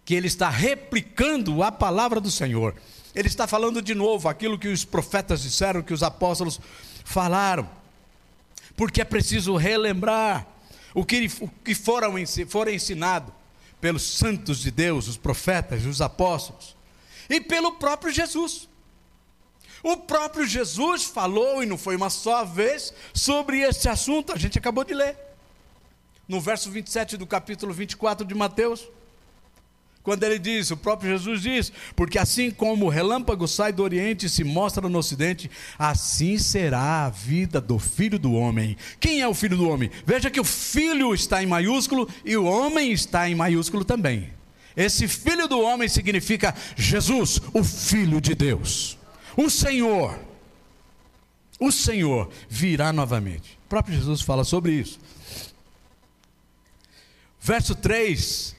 que 0.05 0.15
ele 0.15 0.27
está 0.27 0.49
replicando 0.49 1.61
a 1.61 1.71
palavra 1.71 2.19
do 2.19 2.31
Senhor. 2.31 2.75
Ele 3.13 3.27
está 3.27 3.45
falando 3.45 3.81
de 3.81 3.93
novo 3.93 4.27
aquilo 4.27 4.57
que 4.57 4.67
os 4.67 4.83
profetas 4.83 5.41
disseram, 5.41 5.83
que 5.83 5.93
os 5.93 6.01
apóstolos 6.01 6.59
falaram. 7.05 7.69
Porque 8.75 9.01
é 9.01 9.05
preciso 9.05 9.55
relembrar 9.55 10.47
o 10.95 11.05
que, 11.05 11.29
o 11.41 11.47
que 11.47 11.75
foram, 11.75 12.13
foram 12.47 12.71
ensinado 12.71 13.31
pelos 13.79 14.01
santos 14.01 14.59
de 14.59 14.71
Deus, 14.71 15.07
os 15.07 15.17
profetas, 15.17 15.85
os 15.85 16.01
apóstolos 16.01 16.75
e 17.29 17.39
pelo 17.39 17.73
próprio 17.73 18.11
Jesus. 18.11 18.67
O 19.83 19.95
próprio 19.97 20.45
Jesus 20.45 21.03
falou, 21.03 21.63
e 21.63 21.65
não 21.65 21.77
foi 21.77 21.95
uma 21.95 22.09
só 22.09 22.43
vez, 22.43 22.93
sobre 23.13 23.59
este 23.61 23.87
assunto, 23.87 24.33
a 24.33 24.37
gente 24.37 24.57
acabou 24.57 24.83
de 24.83 24.93
ler. 24.93 25.17
No 26.27 26.41
verso 26.41 26.69
27 26.69 27.17
do 27.17 27.25
capítulo 27.25 27.73
24 27.73 28.25
de 28.25 28.35
Mateus, 28.35 28.87
quando 30.03 30.23
ele 30.23 30.39
diz, 30.39 30.71
o 30.71 30.77
próprio 30.77 31.11
Jesus 31.11 31.41
diz: 31.41 31.71
Porque 31.95 32.17
assim 32.17 32.49
como 32.49 32.85
o 32.85 32.89
relâmpago 32.89 33.47
sai 33.47 33.73
do 33.73 33.83
Oriente 33.83 34.25
e 34.25 34.29
se 34.29 34.43
mostra 34.43 34.87
no 34.87 34.97
Ocidente, 34.97 35.51
assim 35.77 36.37
será 36.37 37.05
a 37.05 37.09
vida 37.09 37.59
do 37.59 37.77
filho 37.77 38.17
do 38.17 38.33
homem. 38.33 38.77
Quem 38.99 39.21
é 39.21 39.27
o 39.27 39.33
filho 39.33 39.57
do 39.57 39.69
homem? 39.69 39.91
Veja 40.05 40.31
que 40.31 40.39
o 40.39 40.45
filho 40.45 41.13
está 41.13 41.43
em 41.43 41.45
maiúsculo 41.45 42.07
e 42.23 42.35
o 42.37 42.45
homem 42.45 42.91
está 42.91 43.29
em 43.29 43.35
maiúsculo 43.35 43.83
também. 43.83 44.38
Esse 44.75 45.07
filho 45.07 45.47
do 45.47 45.59
homem 45.59 45.89
significa 45.89 46.55
Jesus, 46.75 47.41
o 47.53 47.63
Filho 47.63 48.21
de 48.21 48.33
Deus. 48.33 48.97
O 49.35 49.49
Senhor, 49.49 50.17
o 51.59 51.71
Senhor 51.71 52.29
virá 52.47 52.93
novamente. 52.93 53.57
O 53.65 53.69
próprio 53.69 53.95
Jesus 53.95 54.21
fala 54.21 54.43
sobre 54.43 54.71
isso. 54.71 54.99
Verso 57.41 57.75
3: 57.75 58.55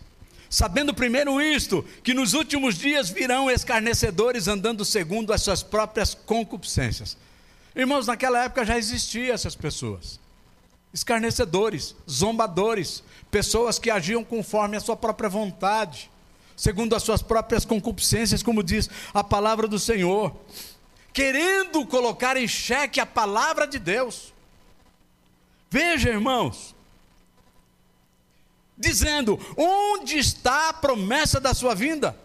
Sabendo 0.49 0.93
primeiro 0.93 1.41
isto, 1.41 1.85
que 2.03 2.13
nos 2.13 2.35
últimos 2.35 2.77
dias 2.77 3.09
virão 3.09 3.51
escarnecedores 3.51 4.49
andando 4.49 4.85
segundo 4.85 5.33
as 5.33 5.43
suas 5.43 5.63
próprias 5.63 6.13
concupiscências. 6.13 7.17
Irmãos, 7.75 8.07
naquela 8.07 8.45
época 8.45 8.65
já 8.65 8.77
existiam 8.77 9.33
essas 9.33 9.55
pessoas. 9.55 10.20
Escarnecedores, 10.93 11.95
zombadores, 12.09 13.03
pessoas 13.31 13.79
que 13.79 13.91
agiam 13.91 14.25
conforme 14.25 14.77
a 14.77 14.81
sua 14.81 14.97
própria 14.97 15.29
vontade, 15.29 16.11
segundo 16.57 16.97
as 16.97 17.03
suas 17.03 17.23
próprias 17.23 17.65
concupiscências, 17.65 18.43
como 18.43 18.63
diz 18.63 18.91
a 19.15 19.23
palavra 19.23 19.69
do 19.69 19.79
Senhor, 19.79 20.35
querendo 21.13 21.87
colocar 21.87 22.37
em 22.37 22.49
xeque 22.49 23.01
a 23.01 23.07
palavra 23.07 23.67
de 23.67 23.79
Deus. 23.79 24.33
Veja, 25.71 26.11
irmãos, 26.11 26.75
dizendo: 28.77 29.39
onde 29.57 30.19
está 30.19 30.71
a 30.71 30.73
promessa 30.73 31.39
da 31.39 31.55
sua 31.55 31.75
vinda? 31.75 32.17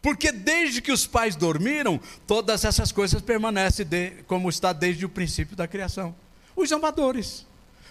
Porque 0.00 0.30
desde 0.30 0.82
que 0.82 0.92
os 0.92 1.06
pais 1.06 1.34
dormiram, 1.34 1.98
todas 2.26 2.64
essas 2.64 2.92
coisas 2.92 3.22
permanecem 3.22 3.86
de, 3.86 4.10
como 4.26 4.50
está 4.50 4.72
desde 4.72 5.06
o 5.06 5.08
princípio 5.08 5.56
da 5.56 5.66
criação. 5.66 6.14
Os 6.56 6.68
zombadores, 6.68 7.46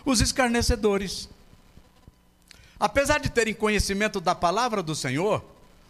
os 0.06 0.22
escarnecedores, 0.22 1.30
apesar 2.80 3.20
de 3.20 3.30
terem 3.30 3.54
conhecimento 3.54 4.20
da 4.20 4.34
palavra 4.34 4.82
do 4.82 4.96
Senhor, 4.96 5.44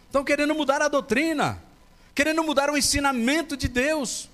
estão 0.06 0.24
querendo 0.24 0.54
mudar 0.54 0.82
a 0.82 0.88
doutrina, 0.88 1.62
querendo 2.14 2.42
mudar 2.42 2.70
o 2.70 2.76
ensinamento 2.76 3.56
de 3.56 3.68
Deus. 3.68 4.28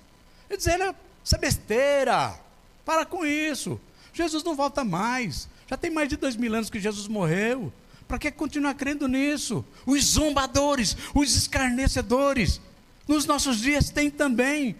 E 0.49 0.57
dizendo, 0.57 0.95
isso 1.23 1.35
é 1.35 1.37
besteira, 1.37 2.39
para 2.85 3.05
com 3.05 3.25
isso. 3.25 3.79
Jesus 4.13 4.43
não 4.43 4.55
volta 4.55 4.83
mais. 4.83 5.47
Já 5.67 5.77
tem 5.77 5.89
mais 5.89 6.09
de 6.09 6.17
dois 6.17 6.35
mil 6.35 6.53
anos 6.53 6.69
que 6.69 6.79
Jesus 6.79 7.07
morreu. 7.07 7.71
Para 8.07 8.19
que 8.19 8.29
continuar 8.29 8.73
crendo 8.73 9.07
nisso? 9.07 9.63
Os 9.85 10.03
zombadores, 10.03 10.97
os 11.15 11.33
escarnecedores. 11.35 12.59
Nos 13.07 13.25
nossos 13.25 13.59
dias 13.59 13.89
tem 13.89 14.09
também. 14.09 14.75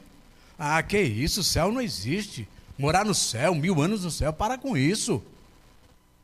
Ah, 0.60 0.84
que 0.84 1.00
isso, 1.00 1.39
o 1.39 1.43
céu 1.43 1.71
não 1.71 1.82
existe. 1.82 2.47
Morar 2.82 3.06
no 3.06 3.13
céu, 3.13 3.54
mil 3.54 3.80
anos 3.80 4.04
no 4.04 4.10
céu, 4.10 4.34
para 4.34 4.58
com 4.58 4.76
isso. 4.76 5.24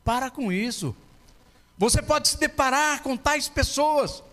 Para 0.04 0.28
com 0.28 0.50
isso. 0.50 0.92
Você 1.78 2.02
pode 2.02 2.26
se 2.26 2.36
deparar 2.36 3.00
com 3.00 3.16
tais 3.16 3.48
pessoas, 3.48 4.24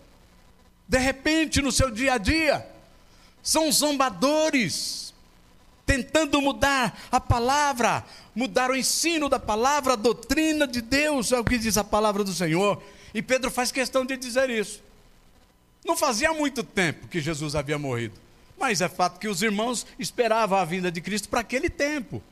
de 0.88 0.98
repente 0.98 1.62
no 1.62 1.70
seu 1.70 1.88
dia 1.88 2.14
a 2.14 2.18
dia, 2.18 2.68
são 3.44 3.70
zombadores, 3.70 5.14
tentando 5.86 6.42
mudar 6.42 6.98
a 7.12 7.20
palavra, 7.20 8.04
mudar 8.34 8.72
o 8.72 8.76
ensino 8.76 9.28
da 9.28 9.38
palavra, 9.38 9.92
a 9.92 9.96
doutrina 9.96 10.66
de 10.66 10.80
Deus, 10.80 11.30
é 11.30 11.38
o 11.38 11.44
que 11.44 11.56
diz 11.56 11.78
a 11.78 11.84
palavra 11.84 12.24
do 12.24 12.34
Senhor. 12.34 12.82
E 13.14 13.22
Pedro 13.22 13.52
faz 13.52 13.70
questão 13.70 14.04
de 14.04 14.16
dizer 14.16 14.50
isso. 14.50 14.82
Não 15.84 15.96
fazia 15.96 16.32
muito 16.32 16.64
tempo 16.64 17.06
que 17.06 17.20
Jesus 17.20 17.54
havia 17.54 17.78
morrido, 17.78 18.18
mas 18.58 18.80
é 18.80 18.88
fato 18.88 19.18
que 19.18 19.28
os 19.28 19.42
irmãos 19.42 19.86
esperavam 19.98 20.58
a 20.58 20.64
vinda 20.64 20.90
de 20.90 21.00
Cristo 21.00 21.28
para 21.28 21.40
aquele 21.40 21.68
tempo. 21.68 22.22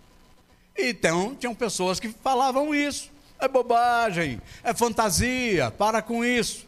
Então, 0.77 1.35
tinham 1.35 1.55
pessoas 1.55 2.01
que 2.01 2.09
falavam 2.09 2.75
isso. 2.75 3.11
É 3.39 3.49
bobagem, 3.49 4.41
é 4.63 4.73
fantasia, 4.73 5.71
para 5.71 6.01
com 6.01 6.25
isso. 6.25 6.67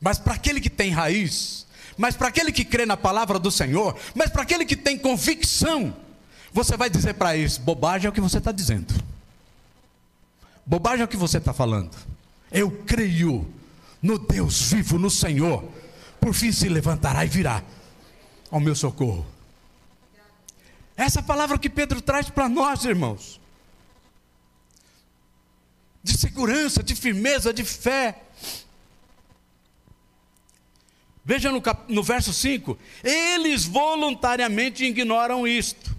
Mas 0.00 0.18
para 0.18 0.34
aquele 0.34 0.60
que 0.60 0.70
tem 0.70 0.90
raiz, 0.90 1.66
mas 1.96 2.16
para 2.16 2.28
aquele 2.28 2.52
que 2.52 2.64
crê 2.64 2.86
na 2.86 2.96
palavra 2.96 3.38
do 3.38 3.50
Senhor, 3.50 3.96
mas 4.14 4.30
para 4.30 4.42
aquele 4.42 4.64
que 4.64 4.76
tem 4.76 4.96
convicção, 4.96 5.94
você 6.52 6.76
vai 6.76 6.88
dizer 6.88 7.14
para 7.14 7.36
isso: 7.36 7.60
bobagem 7.60 8.06
é 8.06 8.10
o 8.10 8.12
que 8.12 8.20
você 8.20 8.38
está 8.38 8.52
dizendo, 8.52 8.94
bobagem 10.64 11.02
é 11.02 11.04
o 11.04 11.08
que 11.08 11.16
você 11.16 11.38
está 11.38 11.52
falando. 11.52 11.94
Eu 12.50 12.70
creio 12.70 13.46
no 14.00 14.18
Deus 14.18 14.72
vivo, 14.72 14.98
no 14.98 15.10
Senhor, 15.10 15.62
por 16.20 16.34
fim 16.34 16.52
se 16.52 16.68
levantará 16.68 17.24
e 17.24 17.28
virá 17.28 17.62
ao 18.50 18.60
meu 18.60 18.74
socorro. 18.74 19.26
Essa 20.96 21.22
palavra 21.22 21.58
que 21.58 21.70
Pedro 21.70 22.00
traz 22.00 22.28
para 22.28 22.48
nós, 22.48 22.84
irmãos 22.84 23.40
de 26.02 26.16
segurança, 26.16 26.82
de 26.82 26.94
firmeza, 26.94 27.52
de 27.52 27.64
fé. 27.64 28.22
Veja 31.24 31.52
no, 31.52 31.60
cap... 31.60 31.92
no 31.92 32.02
verso 32.02 32.32
5: 32.32 32.78
eles 33.04 33.64
voluntariamente 33.64 34.84
ignoram 34.84 35.46
isto. 35.46 35.98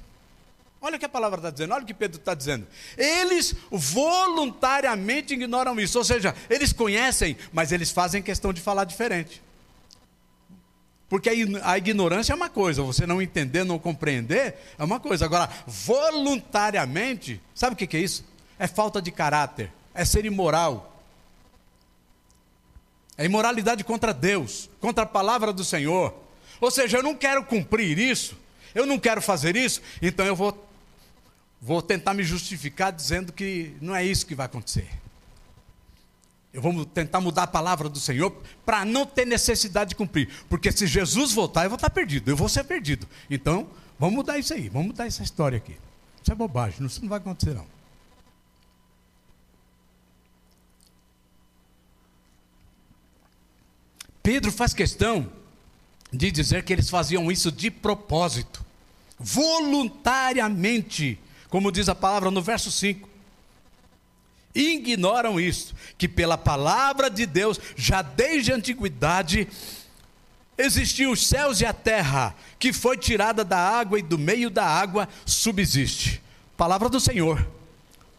Olha 0.84 0.96
o 0.96 1.00
que 1.00 1.06
a 1.06 1.10
palavra 1.10 1.38
está 1.38 1.52
dizendo, 1.52 1.76
olha 1.76 1.84
o 1.84 1.86
que 1.86 1.94
Pedro 1.94 2.20
está 2.20 2.34
dizendo. 2.34 2.68
Eles 2.98 3.56
voluntariamente 3.70 5.36
ignoram 5.36 5.80
isso, 5.80 6.00
ou 6.00 6.04
seja, 6.04 6.36
eles 6.50 6.74
conhecem, 6.74 7.38
mas 7.54 7.72
eles 7.72 7.92
fazem 7.92 8.24
questão 8.24 8.52
de 8.52 8.60
falar 8.60 8.86
diferente. 8.86 9.44
Porque 11.12 11.30
a 11.30 11.78
ignorância 11.78 12.34
é 12.34 12.36
uma 12.36 12.50
coisa, 12.50 12.82
você 12.82 13.06
não 13.06 13.22
entender, 13.22 13.64
não 13.64 13.78
compreender, 13.78 14.56
é 14.80 14.84
uma 14.84 15.00
coisa. 15.00 15.26
Agora, 15.26 15.48
voluntariamente, 15.68 17.40
sabe 17.54 17.74
o 17.74 17.78
que 17.78 17.96
é 17.96 18.00
isso? 18.00 18.26
É 18.58 18.66
falta 18.66 19.00
de 19.00 19.12
caráter 19.12 19.72
é 19.94 20.06
ser 20.06 20.26
imoral. 20.26 20.88
É 23.18 23.26
imoralidade 23.26 23.84
contra 23.84 24.14
Deus, 24.14 24.70
contra 24.80 25.04
a 25.04 25.08
palavra 25.08 25.54
do 25.54 25.64
Senhor. 25.64 26.14
Ou 26.60 26.72
seja, 26.72 26.98
eu 26.98 27.04
não 27.04 27.16
quero 27.16 27.44
cumprir 27.44 27.98
isso, 27.98 28.38
eu 28.74 28.86
não 28.86 28.98
quero 28.98 29.22
fazer 29.22 29.56
isso, 29.56 29.82
então 30.02 30.26
eu 30.26 30.36
vou 30.36 30.68
vou 31.64 31.80
tentar 31.80 32.16
me 32.16 32.24
justificar 32.24 32.92
dizendo 32.92 33.32
que 33.32 33.76
não 33.80 33.96
é 33.96 34.04
isso 34.04 34.26
que 34.26 34.34
vai 34.34 34.48
acontecer. 34.48 34.88
Eu 36.54 36.62
vou 36.62 36.86
tentar 36.86 37.22
mudar 37.22 37.44
a 37.44 37.48
palavra 37.48 37.88
do 37.88 38.00
Senhor 38.00 38.30
para 38.66 38.84
não 38.84 39.06
ter 39.06 39.26
necessidade 39.26 39.92
de 39.92 39.96
cumprir. 39.96 40.28
Porque 40.50 40.70
se 40.72 40.86
Jesus 40.86 41.32
voltar, 41.32 41.64
eu 41.64 41.70
vou 41.70 41.78
estar 41.78 41.90
perdido, 41.90 42.30
eu 42.30 42.36
vou 42.36 42.50
ser 42.50 42.66
perdido. 42.66 43.08
Então, 43.30 43.70
vamos 43.98 44.16
mudar 44.16 44.38
isso 44.38 44.54
aí, 44.54 44.68
vamos 44.68 44.88
mudar 44.88 45.08
essa 45.08 45.24
história 45.24 45.58
aqui. 45.58 45.78
Isso 46.22 46.32
é 46.32 46.36
bobagem, 46.36 46.86
isso 46.86 47.02
não 47.02 47.08
vai 47.08 47.20
acontecer 47.20 47.54
não. 47.54 47.66
Pedro 54.22 54.52
faz 54.52 54.74
questão 54.74 55.32
de 56.12 56.30
dizer 56.32 56.64
que 56.64 56.74
eles 56.74 56.90
faziam 56.90 57.32
isso 57.32 57.50
de 57.50 57.72
propósito, 57.72 58.66
voluntariamente, 59.18 61.18
como 61.50 61.72
diz 61.72 61.88
a 61.88 61.96
palavra 61.96 62.30
no 62.30 62.42
verso 62.42 62.70
5 62.70 63.11
ignoram 64.54 65.40
isso, 65.40 65.74
que 65.98 66.08
pela 66.08 66.38
palavra 66.38 67.10
de 67.10 67.26
Deus, 67.26 67.60
já 67.76 68.02
desde 68.02 68.52
a 68.52 68.56
antiguidade, 68.56 69.48
existiam 70.58 71.12
os 71.12 71.26
céus 71.28 71.62
e 71.62 71.66
a 71.66 71.74
terra, 71.74 72.36
que 72.60 72.74
foi 72.74 72.98
tirada 72.98 73.44
da 73.44 73.58
água 73.58 74.00
e 74.00 74.02
do 74.02 74.18
meio 74.18 74.50
da 74.50 74.66
água 74.66 75.08
subsiste. 75.26 76.22
Palavra 76.58 76.90
do 76.90 77.00
Senhor. 77.00 77.46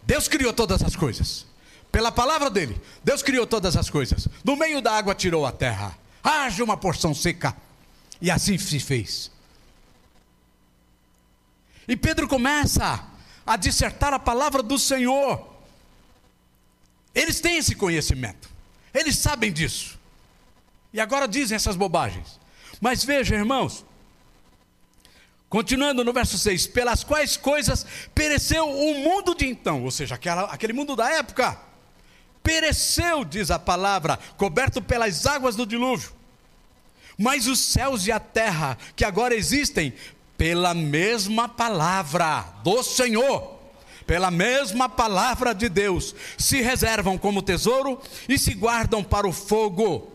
Deus 0.03 0.27
criou 0.27 0.53
todas 0.53 0.83
as 0.83 0.97
coisas. 0.97 1.47
Pela 1.91 2.11
palavra 2.11 2.49
dele, 2.49 2.81
Deus 3.05 3.23
criou 3.23 3.47
todas 3.47 3.77
as 3.77 3.91
coisas. 3.91 4.27
No 4.43 4.57
meio 4.57 4.81
da 4.81 4.93
água 4.93 5.15
tirou 5.15 5.45
a 5.45 5.53
terra. 5.53 5.97
Haja 6.25 6.65
uma 6.65 6.77
porção 6.77 7.15
seca. 7.15 7.55
E 8.21 8.31
assim 8.31 8.57
se 8.57 8.81
fez. 8.81 9.31
E 11.87 11.97
Pedro 11.97 12.27
começa 12.27 13.05
a 13.45 13.57
dissertar 13.57 14.15
a 14.15 14.19
palavra 14.19 14.63
do 14.63 14.79
Senhor 14.79 15.52
eles 17.15 17.41
têm 17.41 17.57
esse 17.57 17.75
conhecimento, 17.75 18.49
eles 18.95 19.19
sabem 19.19 19.53
disso. 19.53 19.99
E 20.93 21.01
agora 21.01 21.27
dizem 21.27 21.57
essas 21.57 21.77
bobagens. 21.77 22.39
Mas 22.81 23.05
veja, 23.05 23.35
irmãos, 23.35 23.85
continuando 25.49 26.05
no 26.05 26.13
verso 26.13 26.37
6: 26.37 26.67
pelas 26.67 27.03
quais 27.03 27.37
coisas 27.37 27.87
pereceu 28.15 28.69
o 28.69 28.95
mundo 28.97 29.35
de 29.35 29.47
então, 29.47 29.85
ou 29.85 29.91
seja, 29.91 30.15
aquela, 30.17 30.43
aquele 30.45 30.73
mundo 30.73 30.95
da 30.95 31.11
época, 31.11 31.59
pereceu, 32.43 33.25
diz 33.25 33.51
a 33.51 33.59
palavra, 33.59 34.19
coberto 34.37 34.83
pelas 34.83 35.27
águas 35.27 35.57
do 35.57 35.65
dilúvio. 35.65 36.13
Mas 37.17 37.47
os 37.47 37.61
céus 37.61 38.07
e 38.07 38.13
a 38.13 38.19
terra, 38.19 38.77
que 38.97 39.05
agora 39.05 39.35
existem, 39.35 39.95
pela 40.37 40.75
mesma 40.75 41.49
palavra 41.49 42.43
do 42.65 42.83
Senhor, 42.83 43.62
pela 44.07 44.31
mesma 44.31 44.89
palavra 44.89 45.55
de 45.55 45.69
Deus, 45.69 46.15
se 46.37 46.61
reservam 46.61 47.17
como 47.17 47.43
tesouro 47.43 48.01
e 48.29 48.39
se 48.39 48.55
guardam 48.55 49.03
para 49.03 49.27
o 49.27 49.33
fogo, 49.33 50.11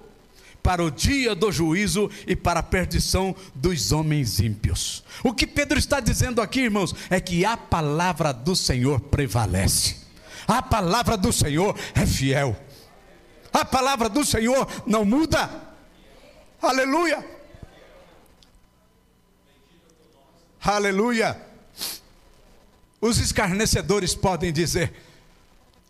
para 0.61 0.83
o 0.83 0.91
dia 0.91 1.33
do 1.33 1.51
juízo 1.51 2.09
e 2.25 2.35
para 2.35 2.59
a 2.59 2.63
perdição 2.63 3.35
dos 3.55 3.91
homens 3.91 4.39
ímpios. 4.39 5.03
O 5.23 5.33
que 5.33 5.47
Pedro 5.47 5.79
está 5.79 5.99
dizendo 5.99 6.41
aqui, 6.41 6.61
irmãos, 6.61 6.93
é 7.09 7.21
que 7.21 7.45
a 7.45 7.55
palavra 7.55 8.33
do 8.33 8.55
Senhor 8.55 8.99
prevalece, 8.99 9.97
a 10.47 10.61
palavra 10.61 11.15
do 11.15 11.31
Senhor 11.31 11.77
é 11.95 12.05
fiel, 12.05 12.55
a 13.53 13.63
palavra 13.63 14.09
do 14.09 14.25
Senhor 14.25 14.67
não 14.85 15.05
muda. 15.05 15.49
Aleluia! 16.61 17.25
Aleluia! 20.61 21.46
Os 22.99 23.19
escarnecedores 23.19 24.15
podem 24.15 24.51
dizer 24.51 24.93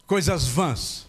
coisas 0.05 0.47
vãs, 0.47 1.07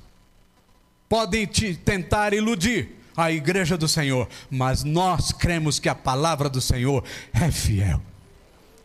podem 1.09 1.47
te 1.47 1.75
tentar 1.75 2.33
iludir 2.33 2.97
a 3.17 3.33
igreja 3.33 3.77
do 3.77 3.89
Senhor, 3.89 4.29
mas 4.49 4.85
nós 4.85 5.33
cremos 5.33 5.81
que 5.81 5.89
a 5.89 5.95
palavra 5.95 6.49
do 6.49 6.61
Senhor 6.61 7.05
é 7.33 7.51
fiel. 7.51 8.01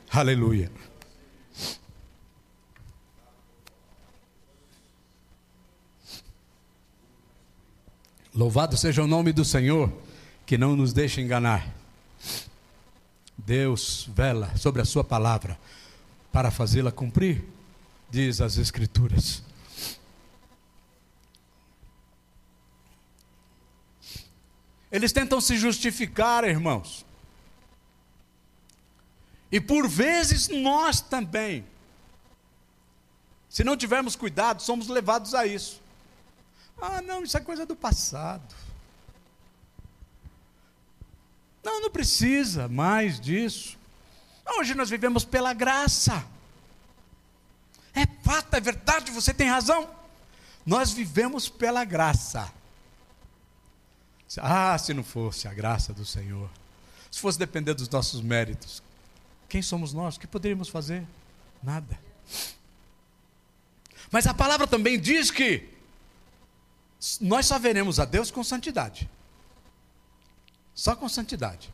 Aleluia. 0.10 0.72
Louvado 8.34 8.76
seja 8.76 9.04
o 9.04 9.08
nome 9.08 9.32
do 9.32 9.46
Senhor, 9.46 9.94
que 10.48 10.58
não 10.58 10.76
nos 10.76 10.92
deixa 10.92 11.22
enganar. 11.22 11.72
Deus 13.38 14.10
vela 14.16 14.56
sobre 14.58 14.82
a 14.82 14.86
Sua 14.86 15.04
palavra 15.04 15.60
para 16.34 16.50
fazê-la 16.50 16.92
cumprir, 16.92 17.46
diz 18.10 18.42
as 18.42 18.58
Escrituras. 18.58 19.44
Eles 24.92 25.12
tentam 25.12 25.40
se 25.40 25.56
justificar, 25.58 26.44
irmãos. 26.44 27.06
E 29.52 29.62
por 29.62 29.88
vezes 29.88 30.48
nós 30.48 31.00
também, 31.00 31.64
se 33.48 33.64
não 33.64 33.78
tivermos 33.78 34.16
cuidado, 34.16 34.64
somos 34.64 34.88
levados 34.88 35.36
a 35.36 35.46
isso. 35.46 35.80
Ah, 36.82 37.00
não, 37.00 37.24
isso 37.24 37.38
é 37.38 37.42
coisa 37.42 37.64
do 37.64 37.76
passado. 37.76 38.56
Não, 41.64 41.80
não 41.80 41.92
precisa 41.92 42.68
mais 42.68 43.20
disso. 43.20 43.78
Hoje 44.46 44.76
nós 44.76 44.90
vivemos 44.90 45.26
pela 45.26 45.54
graça. 45.54 46.26
É 47.94 48.06
fato, 48.24 48.54
é 48.56 48.60
verdade, 48.60 49.12
você 49.12 49.34
tem 49.34 49.48
razão. 49.48 49.90
Nós 50.66 50.92
vivemos 50.92 51.50
pela 51.50 51.84
graça. 51.86 52.52
Ah, 54.38 54.78
se 54.78 54.94
não 54.94 55.04
fosse 55.04 55.48
a 55.48 55.54
graça 55.54 55.94
do 55.94 56.06
Senhor, 56.06 56.50
se 57.12 57.20
fosse 57.20 57.38
depender 57.38 57.74
dos 57.76 57.88
nossos 57.90 58.22
méritos, 58.22 58.82
quem 59.48 59.62
somos 59.62 59.94
nós? 59.94 60.16
O 60.16 60.20
que 60.20 60.26
poderíamos 60.26 60.70
fazer? 60.70 61.06
Nada. 61.62 62.00
Mas 64.12 64.26
a 64.26 64.34
palavra 64.34 64.66
também 64.66 65.00
diz 65.00 65.30
que 65.30 65.70
nós 67.22 67.46
só 67.46 67.60
veremos 67.60 68.00
a 68.00 68.06
Deus 68.06 68.32
com 68.32 68.44
santidade. 68.44 69.10
Só 70.74 70.96
com 70.96 71.08
santidade. 71.08 71.72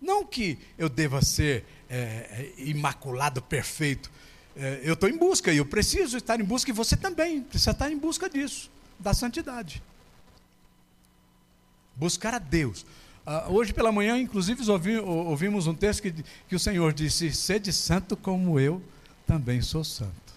Não 0.00 0.24
que 0.24 0.58
eu 0.76 0.88
deva 0.88 1.22
ser 1.22 1.64
é, 1.88 1.96
é, 1.96 2.52
imaculado, 2.58 3.42
perfeito. 3.42 4.10
É, 4.56 4.80
eu 4.82 4.94
estou 4.94 5.08
em 5.08 5.16
busca 5.16 5.52
e 5.52 5.56
eu 5.56 5.66
preciso 5.66 6.16
estar 6.16 6.40
em 6.40 6.44
busca, 6.44 6.70
e 6.70 6.74
você 6.74 6.96
também 6.96 7.42
precisa 7.42 7.72
estar 7.72 7.90
em 7.90 7.98
busca 7.98 8.28
disso, 8.28 8.70
da 8.98 9.12
santidade. 9.12 9.82
Buscar 11.96 12.34
a 12.34 12.38
Deus. 12.38 12.86
Ah, 13.26 13.46
hoje 13.48 13.72
pela 13.72 13.90
manhã, 13.90 14.18
inclusive, 14.18 14.70
ouvi, 14.70 14.98
ouvimos 14.98 15.66
um 15.66 15.74
texto 15.74 16.02
que, 16.02 16.14
que 16.48 16.54
o 16.54 16.58
Senhor 16.58 16.92
disse: 16.92 17.32
Sede 17.32 17.72
santo 17.72 18.16
como 18.16 18.58
eu 18.58 18.80
também 19.26 19.60
sou 19.60 19.82
santo. 19.82 20.28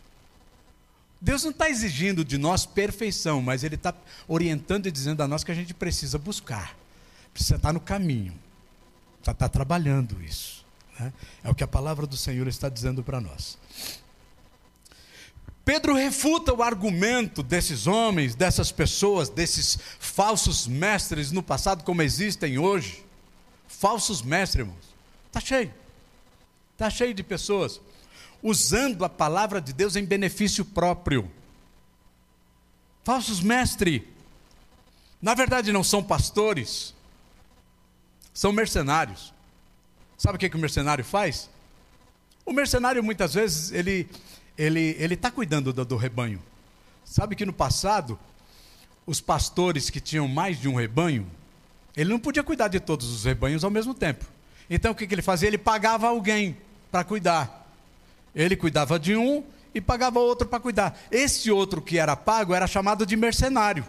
Deus 1.20 1.44
não 1.44 1.52
está 1.52 1.70
exigindo 1.70 2.26
de 2.26 2.40
nós 2.40 2.66
perfeição, 2.66 3.44
mas 3.44 3.64
Ele 3.64 3.76
está 3.76 3.94
orientando 4.28 4.88
e 4.88 4.92
dizendo 4.92 5.22
a 5.22 5.28
nós 5.28 5.44
que 5.44 5.52
a 5.52 5.56
gente 5.56 5.72
precisa 5.72 6.18
buscar, 6.18 6.76
precisa 7.32 7.58
estar 7.58 7.72
no 7.72 7.80
caminho 7.80 8.34
está 9.22 9.34
tá 9.34 9.48
trabalhando 9.48 10.22
isso. 10.22 10.66
Né? 11.00 11.14
É 11.44 11.50
o 11.50 11.56
que 11.56 11.64
a 11.64 11.68
palavra 11.68 12.06
do 12.06 12.18
Senhor 12.18 12.48
está 12.48 12.68
dizendo 12.68 13.04
para 13.04 13.22
nós. 13.22 13.58
Pedro 15.64 15.94
refuta 15.94 16.54
o 16.54 16.64
argumento 16.64 17.44
desses 17.44 17.88
homens, 17.88 18.36
dessas 18.36 18.72
pessoas, 18.72 19.30
desses 19.30 19.78
falsos 20.00 20.68
mestres 20.68 21.32
no 21.32 21.44
passado, 21.44 21.84
como 21.84 22.02
existem 22.02 22.58
hoje. 22.58 23.06
Falsos 23.68 24.22
mestres, 24.22 24.66
irmãos. 24.66 24.96
Está 25.28 25.40
cheio. 25.40 25.74
Está 26.74 26.90
cheio 26.90 27.14
de 27.14 27.24
pessoas 27.24 27.80
usando 28.44 29.06
a 29.06 29.10
palavra 29.10 29.62
de 29.62 29.72
Deus 29.72 29.96
em 29.96 30.04
benefício 30.04 30.66
próprio. 30.66 31.30
Falsos 33.04 33.42
mestres. 33.42 34.02
Na 35.22 35.34
verdade, 35.34 35.72
não 35.72 35.84
são 35.84 36.04
pastores, 36.04 36.96
são 38.34 38.52
mercenários. 38.52 39.34
Sabe 40.18 40.36
o 40.36 40.40
que, 40.40 40.50
que 40.50 40.56
o 40.56 40.60
mercenário 40.60 41.04
faz? 41.04 41.50
O 42.46 42.54
mercenário 42.54 43.04
muitas 43.04 43.34
vezes 43.34 43.72
ele 43.72 44.08
ele 44.58 44.96
ele 45.00 45.16
está 45.16 45.32
cuidando 45.32 45.74
do, 45.74 45.84
do 45.84 45.98
rebanho. 45.98 46.42
Sabe 47.04 47.36
que 47.36 47.46
no 47.46 47.54
passado 47.54 48.20
os 49.06 49.20
pastores 49.20 49.90
que 49.90 50.00
tinham 50.00 50.28
mais 50.28 50.60
de 50.60 50.70
um 50.70 50.76
rebanho, 50.76 51.30
ele 51.98 52.10
não 52.10 52.20
podia 52.20 52.44
cuidar 52.44 52.68
de 52.68 52.80
todos 52.80 53.10
os 53.10 53.26
rebanhos 53.26 53.64
ao 53.64 53.72
mesmo 53.72 53.94
tempo. 53.94 54.26
Então 54.70 54.92
o 54.92 54.96
que, 54.96 55.08
que 55.08 55.14
ele 55.14 55.22
fazia? 55.22 55.48
Ele 55.48 55.58
pagava 55.58 56.08
alguém 56.08 56.56
para 56.92 57.04
cuidar. 57.04 57.68
Ele 58.34 58.56
cuidava 58.56 58.98
de 58.98 59.16
um 59.16 59.44
e 59.74 59.82
pagava 59.82 60.20
outro 60.20 60.48
para 60.48 60.60
cuidar. 60.60 60.98
Esse 61.10 61.52
outro 61.52 61.82
que 61.82 61.98
era 61.98 62.16
pago 62.16 62.54
era 62.54 62.68
chamado 62.68 63.06
de 63.06 63.18
mercenário. 63.18 63.86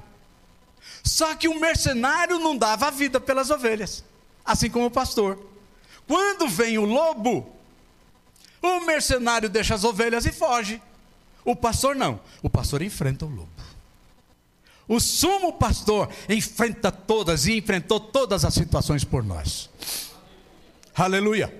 Só 1.04 1.34
que 1.36 1.46
o 1.46 1.60
mercenário 1.60 2.38
não 2.38 2.56
dava 2.56 2.90
vida 2.90 3.20
pelas 3.20 3.50
ovelhas 3.50 4.04
assim 4.44 4.68
como 4.70 4.86
o 4.86 4.90
pastor. 4.90 5.38
Quando 6.06 6.48
vem 6.48 6.78
o 6.78 6.84
lobo, 6.84 7.52
O 8.62 8.80
mercenário 8.86 9.50
deixa 9.50 9.74
as 9.74 9.82
ovelhas 9.82 10.24
e 10.24 10.30
foge. 10.30 10.80
O 11.44 11.56
pastor 11.56 11.96
não. 11.96 12.20
O 12.40 12.48
pastor 12.48 12.80
enfrenta 12.80 13.26
o 13.26 13.28
lobo. 13.28 13.50
O 14.86 15.00
sumo 15.00 15.54
pastor 15.54 16.08
enfrenta 16.28 16.92
todas 16.92 17.46
e 17.46 17.58
enfrentou 17.58 17.98
todas 17.98 18.44
as 18.44 18.54
situações 18.54 19.02
por 19.02 19.24
nós. 19.24 19.68
Aleluia. 20.94 21.52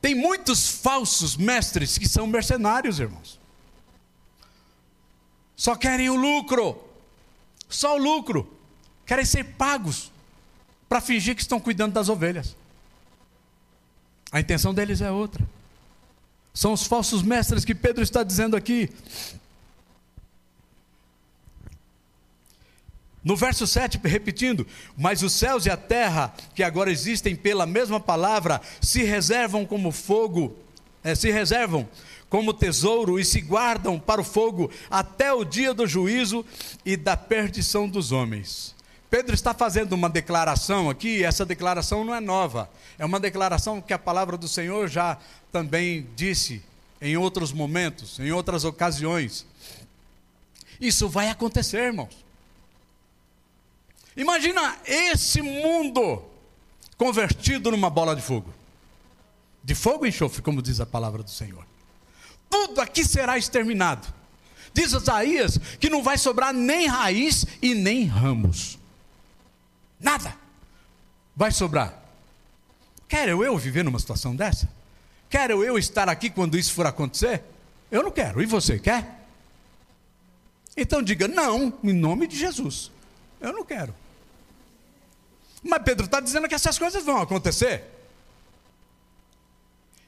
Tem 0.00 0.14
muitos 0.14 0.68
falsos 0.70 1.36
mestres 1.36 1.98
que 1.98 2.08
são 2.08 2.26
mercenários, 2.26 2.98
irmãos. 2.98 3.38
Só 5.54 5.76
querem 5.76 6.08
o 6.08 6.16
lucro. 6.16 6.82
Só 7.68 7.96
o 7.96 7.98
lucro. 7.98 8.50
Querem 9.04 9.26
ser 9.26 9.44
pagos 9.56 10.09
para 10.90 11.00
fingir 11.00 11.36
que 11.36 11.40
estão 11.40 11.60
cuidando 11.60 11.92
das 11.92 12.08
ovelhas. 12.08 12.56
A 14.32 14.40
intenção 14.40 14.74
deles 14.74 15.00
é 15.00 15.08
outra. 15.08 15.48
São 16.52 16.72
os 16.72 16.84
falsos 16.84 17.22
mestres 17.22 17.64
que 17.64 17.76
Pedro 17.76 18.02
está 18.02 18.24
dizendo 18.24 18.56
aqui. 18.56 18.90
No 23.22 23.36
verso 23.36 23.68
7, 23.68 24.00
repetindo: 24.02 24.66
Mas 24.96 25.22
os 25.22 25.32
céus 25.32 25.64
e 25.64 25.70
a 25.70 25.76
terra, 25.76 26.34
que 26.56 26.62
agora 26.64 26.90
existem 26.90 27.36
pela 27.36 27.66
mesma 27.66 28.00
palavra, 28.00 28.60
se 28.80 29.04
reservam 29.04 29.64
como 29.64 29.92
fogo, 29.92 30.56
é, 31.04 31.14
se 31.14 31.30
reservam 31.30 31.88
como 32.28 32.52
tesouro 32.52 33.20
e 33.20 33.24
se 33.24 33.40
guardam 33.40 33.96
para 33.96 34.20
o 34.20 34.24
fogo 34.24 34.68
até 34.90 35.32
o 35.32 35.44
dia 35.44 35.72
do 35.72 35.86
juízo 35.86 36.44
e 36.84 36.96
da 36.96 37.16
perdição 37.16 37.88
dos 37.88 38.10
homens. 38.10 38.74
Pedro 39.10 39.34
está 39.34 39.52
fazendo 39.52 39.92
uma 39.92 40.08
declaração 40.08 40.88
aqui, 40.88 41.24
essa 41.24 41.44
declaração 41.44 42.04
não 42.04 42.14
é 42.14 42.20
nova, 42.20 42.70
é 42.96 43.04
uma 43.04 43.18
declaração 43.18 43.80
que 43.80 43.92
a 43.92 43.98
palavra 43.98 44.36
do 44.36 44.46
Senhor 44.46 44.88
já 44.88 45.18
também 45.50 46.06
disse 46.14 46.62
em 47.00 47.16
outros 47.16 47.52
momentos, 47.52 48.20
em 48.20 48.30
outras 48.30 48.64
ocasiões. 48.64 49.44
Isso 50.80 51.08
vai 51.08 51.28
acontecer, 51.28 51.86
irmãos. 51.86 52.24
Imagina 54.16 54.78
esse 54.86 55.42
mundo 55.42 56.22
convertido 56.96 57.72
numa 57.72 57.90
bola 57.90 58.14
de 58.14 58.22
fogo. 58.22 58.54
De 59.64 59.74
fogo 59.74 60.06
e 60.06 60.10
enxofre, 60.10 60.40
como 60.40 60.62
diz 60.62 60.78
a 60.78 60.86
palavra 60.86 61.22
do 61.22 61.30
Senhor. 61.30 61.66
Tudo 62.48 62.80
aqui 62.80 63.04
será 63.04 63.36
exterminado. 63.36 64.06
Diz 64.72 64.92
Isaías 64.92 65.58
que 65.80 65.90
não 65.90 66.02
vai 66.02 66.16
sobrar 66.16 66.54
nem 66.54 66.86
raiz 66.86 67.44
e 67.60 67.74
nem 67.74 68.04
ramos. 68.04 68.79
Nada 70.00 70.34
vai 71.36 71.52
sobrar. 71.52 71.94
Quero 73.08 73.44
eu 73.44 73.56
viver 73.58 73.84
numa 73.84 73.98
situação 73.98 74.34
dessa? 74.34 74.68
Quero 75.28 75.62
eu 75.62 75.78
estar 75.78 76.08
aqui 76.08 76.30
quando 76.30 76.58
isso 76.58 76.72
for 76.72 76.86
acontecer? 76.86 77.42
Eu 77.90 78.02
não 78.02 78.10
quero. 78.10 78.42
E 78.42 78.46
você 78.46 78.78
quer? 78.78 79.20
Então 80.76 81.02
diga 81.02 81.28
não, 81.28 81.72
em 81.82 81.92
nome 81.92 82.26
de 82.26 82.36
Jesus. 82.36 82.90
Eu 83.40 83.52
não 83.52 83.64
quero. 83.64 83.94
Mas 85.62 85.82
Pedro 85.82 86.06
está 86.06 86.20
dizendo 86.20 86.48
que 86.48 86.54
essas 86.54 86.78
coisas 86.78 87.04
vão 87.04 87.20
acontecer. 87.20 87.84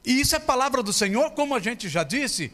E 0.05 0.19
isso 0.19 0.35
é 0.35 0.39
palavra 0.39 0.81
do 0.83 0.91
Senhor, 0.91 1.31
como 1.31 1.55
a 1.55 1.59
gente 1.59 1.87
já 1.87 2.03
disse. 2.03 2.51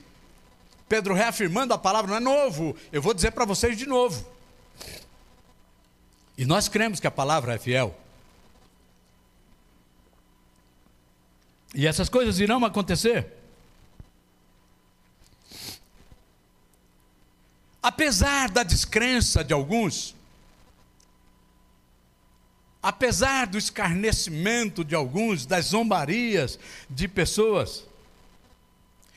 Pedro 0.87 1.13
reafirmando 1.13 1.73
a 1.73 1.77
palavra, 1.77 2.09
não 2.09 2.17
é 2.17 2.19
novo. 2.19 2.75
Eu 2.91 3.01
vou 3.01 3.13
dizer 3.13 3.31
para 3.31 3.45
vocês 3.45 3.77
de 3.77 3.85
novo. 3.85 4.25
E 6.39 6.45
nós 6.45 6.69
cremos 6.69 7.01
que 7.01 7.05
a 7.05 7.11
palavra 7.11 7.55
é 7.55 7.57
fiel. 7.57 7.93
E 11.75 11.85
essas 11.85 12.07
coisas 12.07 12.39
irão 12.39 12.63
acontecer. 12.63 13.27
Apesar 17.83 18.49
da 18.49 18.63
descrença 18.63 19.43
de 19.43 19.51
alguns, 19.51 20.15
apesar 22.81 23.45
do 23.45 23.57
escarnecimento 23.57 24.85
de 24.85 24.95
alguns, 24.95 25.45
das 25.45 25.65
zombarias 25.65 26.57
de 26.89 27.09
pessoas, 27.09 27.83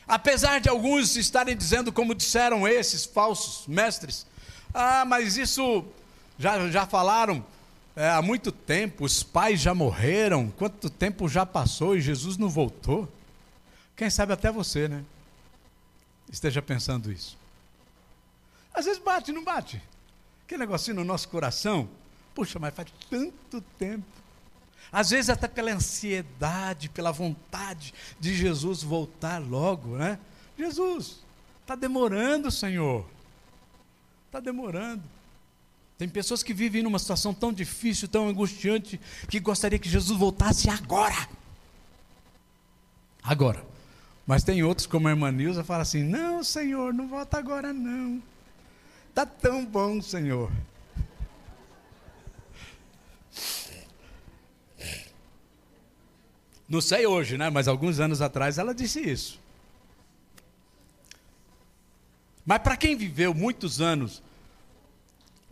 apesar 0.09 0.61
de 0.61 0.69
alguns 0.69 1.15
estarem 1.15 1.57
dizendo, 1.57 1.93
como 1.93 2.17
disseram 2.17 2.67
esses 2.67 3.05
falsos 3.05 3.69
mestres, 3.69 4.27
ah, 4.75 5.05
mas 5.05 5.37
isso 5.37 5.87
já, 6.43 6.69
já 6.69 6.87
falaram 6.87 7.45
é, 7.95 8.11
há 8.11 8.21
muito 8.21 8.51
tempo, 8.51 9.05
os 9.05 9.23
pais 9.23 9.61
já 9.61 9.73
morreram, 9.73 10.51
quanto 10.51 10.91
tempo 10.91 11.29
já 11.29 11.47
passou 11.47 11.97
e 11.97 12.01
Jesus 12.01 12.37
não 12.37 12.49
voltou? 12.49 13.09
Quem 13.95 14.11
sabe 14.11 14.33
até 14.33 14.51
você, 14.51 14.89
né? 14.89 15.05
Esteja 16.31 16.61
pensando 16.61 17.13
isso. 17.13 17.39
Às 18.75 18.87
vezes 18.87 19.01
bate, 19.01 19.31
não 19.31 19.45
bate? 19.45 19.81
Aquele 20.45 20.61
negocinho 20.61 20.97
no 20.97 21.05
nosso 21.05 21.29
coração, 21.29 21.89
puxa, 22.35 22.59
mas 22.59 22.75
faz 22.75 22.89
tanto 23.09 23.61
tempo. 23.79 24.05
Às 24.91 25.11
vezes 25.11 25.31
até 25.31 25.47
pela 25.47 25.71
ansiedade, 25.71 26.89
pela 26.89 27.13
vontade 27.13 27.95
de 28.19 28.35
Jesus 28.35 28.83
voltar 28.83 29.39
logo, 29.39 29.97
né? 29.97 30.19
Jesus, 30.59 31.21
está 31.61 31.77
demorando, 31.77 32.51
Senhor. 32.51 33.07
Está 34.27 34.41
demorando. 34.41 35.03
Tem 36.03 36.09
pessoas 36.09 36.43
que 36.43 36.53
vivem 36.53 36.83
numa 36.83 36.99
situação 36.99 37.33
tão 37.33 37.53
difícil, 37.53 38.09
tão 38.09 38.27
angustiante, 38.29 39.01
que 39.29 39.39
gostaria 39.39 39.79
que 39.79 39.89
Jesus 39.89 40.19
voltasse 40.19 40.69
agora. 40.69 41.29
Agora. 43.23 43.65
Mas 44.27 44.43
tem 44.43 44.65
outros, 44.65 44.85
como 44.85 45.07
a 45.07 45.13
irmã 45.13 45.31
Nilza, 45.31 45.63
fala 45.63 45.83
assim: 45.83 46.03
Não, 46.03 46.43
Senhor, 46.43 46.93
não 46.93 47.07
volta 47.07 47.39
agora, 47.39 47.73
não. 47.73 48.21
Está 49.11 49.25
tão 49.25 49.65
bom, 49.65 50.03
Senhor. 50.03 50.51
Não 56.69 56.81
sei 56.81 57.07
hoje, 57.07 57.39
né? 57.39 57.49
Mas 57.49 57.69
alguns 57.69 58.01
anos 58.01 58.21
atrás 58.21 58.59
ela 58.59 58.75
disse 58.75 59.09
isso. 59.09 59.39
Mas 62.45 62.59
para 62.59 62.77
quem 62.77 62.97
viveu 62.97 63.33
muitos 63.33 63.81
anos 63.81 64.21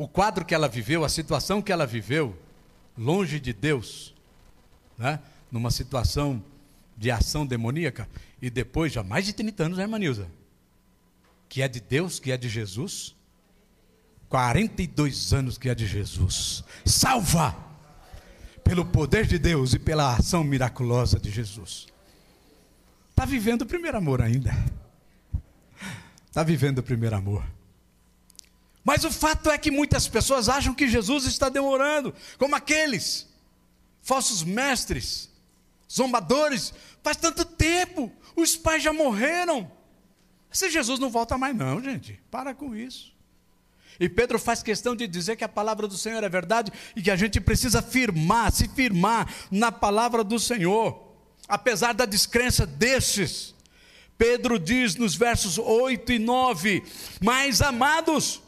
o 0.01 0.09
quadro 0.09 0.47
que 0.47 0.55
ela 0.55 0.67
viveu, 0.67 1.05
a 1.05 1.11
situação 1.11 1.61
que 1.61 1.71
ela 1.71 1.87
viveu, 1.87 2.35
longe 2.97 3.39
de 3.39 3.53
Deus, 3.53 4.15
né? 4.97 5.21
numa 5.53 5.71
situação 5.71 6.43
de 6.97 7.11
ação 7.11 7.45
demoníaca, 7.45 8.09
e 8.41 8.49
depois, 8.49 8.95
já 8.95 9.03
mais 9.03 9.27
de 9.27 9.35
30 9.35 9.65
anos, 9.65 9.77
né, 9.77 9.85
irmã 9.85 9.99
Nilza? 9.99 10.27
Que 11.51 11.61
é 11.61 11.69
de 11.69 11.81
Deus, 11.81 12.19
que 12.19 12.33
é 12.33 12.39
de 12.39 12.49
Jesus. 12.49 13.15
42 14.31 15.35
anos 15.35 15.59
que 15.59 15.69
é 15.69 15.75
de 15.75 15.87
Jesus. 15.87 16.65
Salva! 16.83 17.55
Pelo 18.65 18.87
poder 18.87 19.27
de 19.27 19.39
Deus 19.39 19.75
e 19.75 19.79
pela 19.79 20.17
ação 20.17 20.43
miraculosa 20.43 21.21
de 21.21 21.31
Jesus. 21.31 21.89
Está 23.11 23.27
vivendo 23.27 23.63
o 23.63 23.67
primeiro 23.67 23.99
amor 23.99 24.23
ainda. 24.23 24.51
Está 26.27 26.43
vivendo 26.43 26.79
o 26.79 26.83
primeiro 26.83 27.17
amor. 27.17 27.45
Mas 28.85 29.05
o 29.05 29.11
fato 29.11 29.51
é 29.51 29.59
que 29.59 29.71
muitas 29.71 30.09
pessoas 30.09 30.49
acham 30.49 30.75
que 30.75 30.88
Jesus 30.88 31.25
está 31.25 31.49
demorando, 31.49 32.14
como 32.38 32.57
aqueles 32.57 33.29
falsos 34.03 34.43
mestres, 34.43 35.31
zombadores. 35.90 36.73
Faz 37.03 37.16
tanto 37.16 37.45
tempo, 37.45 38.11
os 38.35 38.57
pais 38.57 38.83
já 38.83 38.93
morreram. 38.93 39.71
Se 40.51 40.71
Jesus 40.71 40.99
não 40.99 41.11
volta 41.11 41.38
mais, 41.38 41.55
não, 41.55 41.83
gente, 41.83 42.21
para 42.31 42.55
com 42.55 42.75
isso. 42.75 43.12
E 43.99 44.09
Pedro 44.09 44.38
faz 44.38 44.62
questão 44.62 44.97
de 44.97 45.07
dizer 45.07 45.37
que 45.37 45.45
a 45.45 45.49
palavra 45.49 45.87
do 45.87 45.97
Senhor 45.97 46.25
é 46.25 46.29
verdade 46.29 46.73
e 46.97 47.03
que 47.03 47.11
a 47.11 47.16
gente 47.16 47.38
precisa 47.38 47.83
firmar, 47.83 48.51
se 48.51 48.66
firmar 48.66 49.33
na 49.51 49.71
palavra 49.71 50.25
do 50.25 50.38
Senhor, 50.38 51.14
apesar 51.47 51.93
da 51.93 52.07
descrença 52.07 52.66
destes. 52.66 53.55
Pedro 54.16 54.59
diz 54.59 54.97
nos 54.97 55.14
versos 55.14 55.59
8 55.59 56.12
e 56.12 56.19
9: 56.19 56.83
Mas 57.21 57.61
amados, 57.61 58.43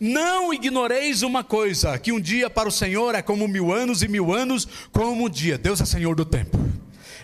não 0.00 0.52
ignoreis 0.52 1.22
uma 1.22 1.44
coisa: 1.44 1.98
que 1.98 2.12
um 2.12 2.20
dia 2.20 2.48
para 2.48 2.68
o 2.68 2.72
Senhor 2.72 3.14
é 3.14 3.22
como 3.22 3.48
mil 3.48 3.72
anos, 3.72 4.02
e 4.02 4.08
mil 4.08 4.32
anos 4.32 4.66
como 4.92 5.26
um 5.26 5.28
dia. 5.28 5.58
Deus 5.58 5.80
é 5.80 5.84
Senhor 5.84 6.14
do 6.14 6.24
tempo, 6.24 6.58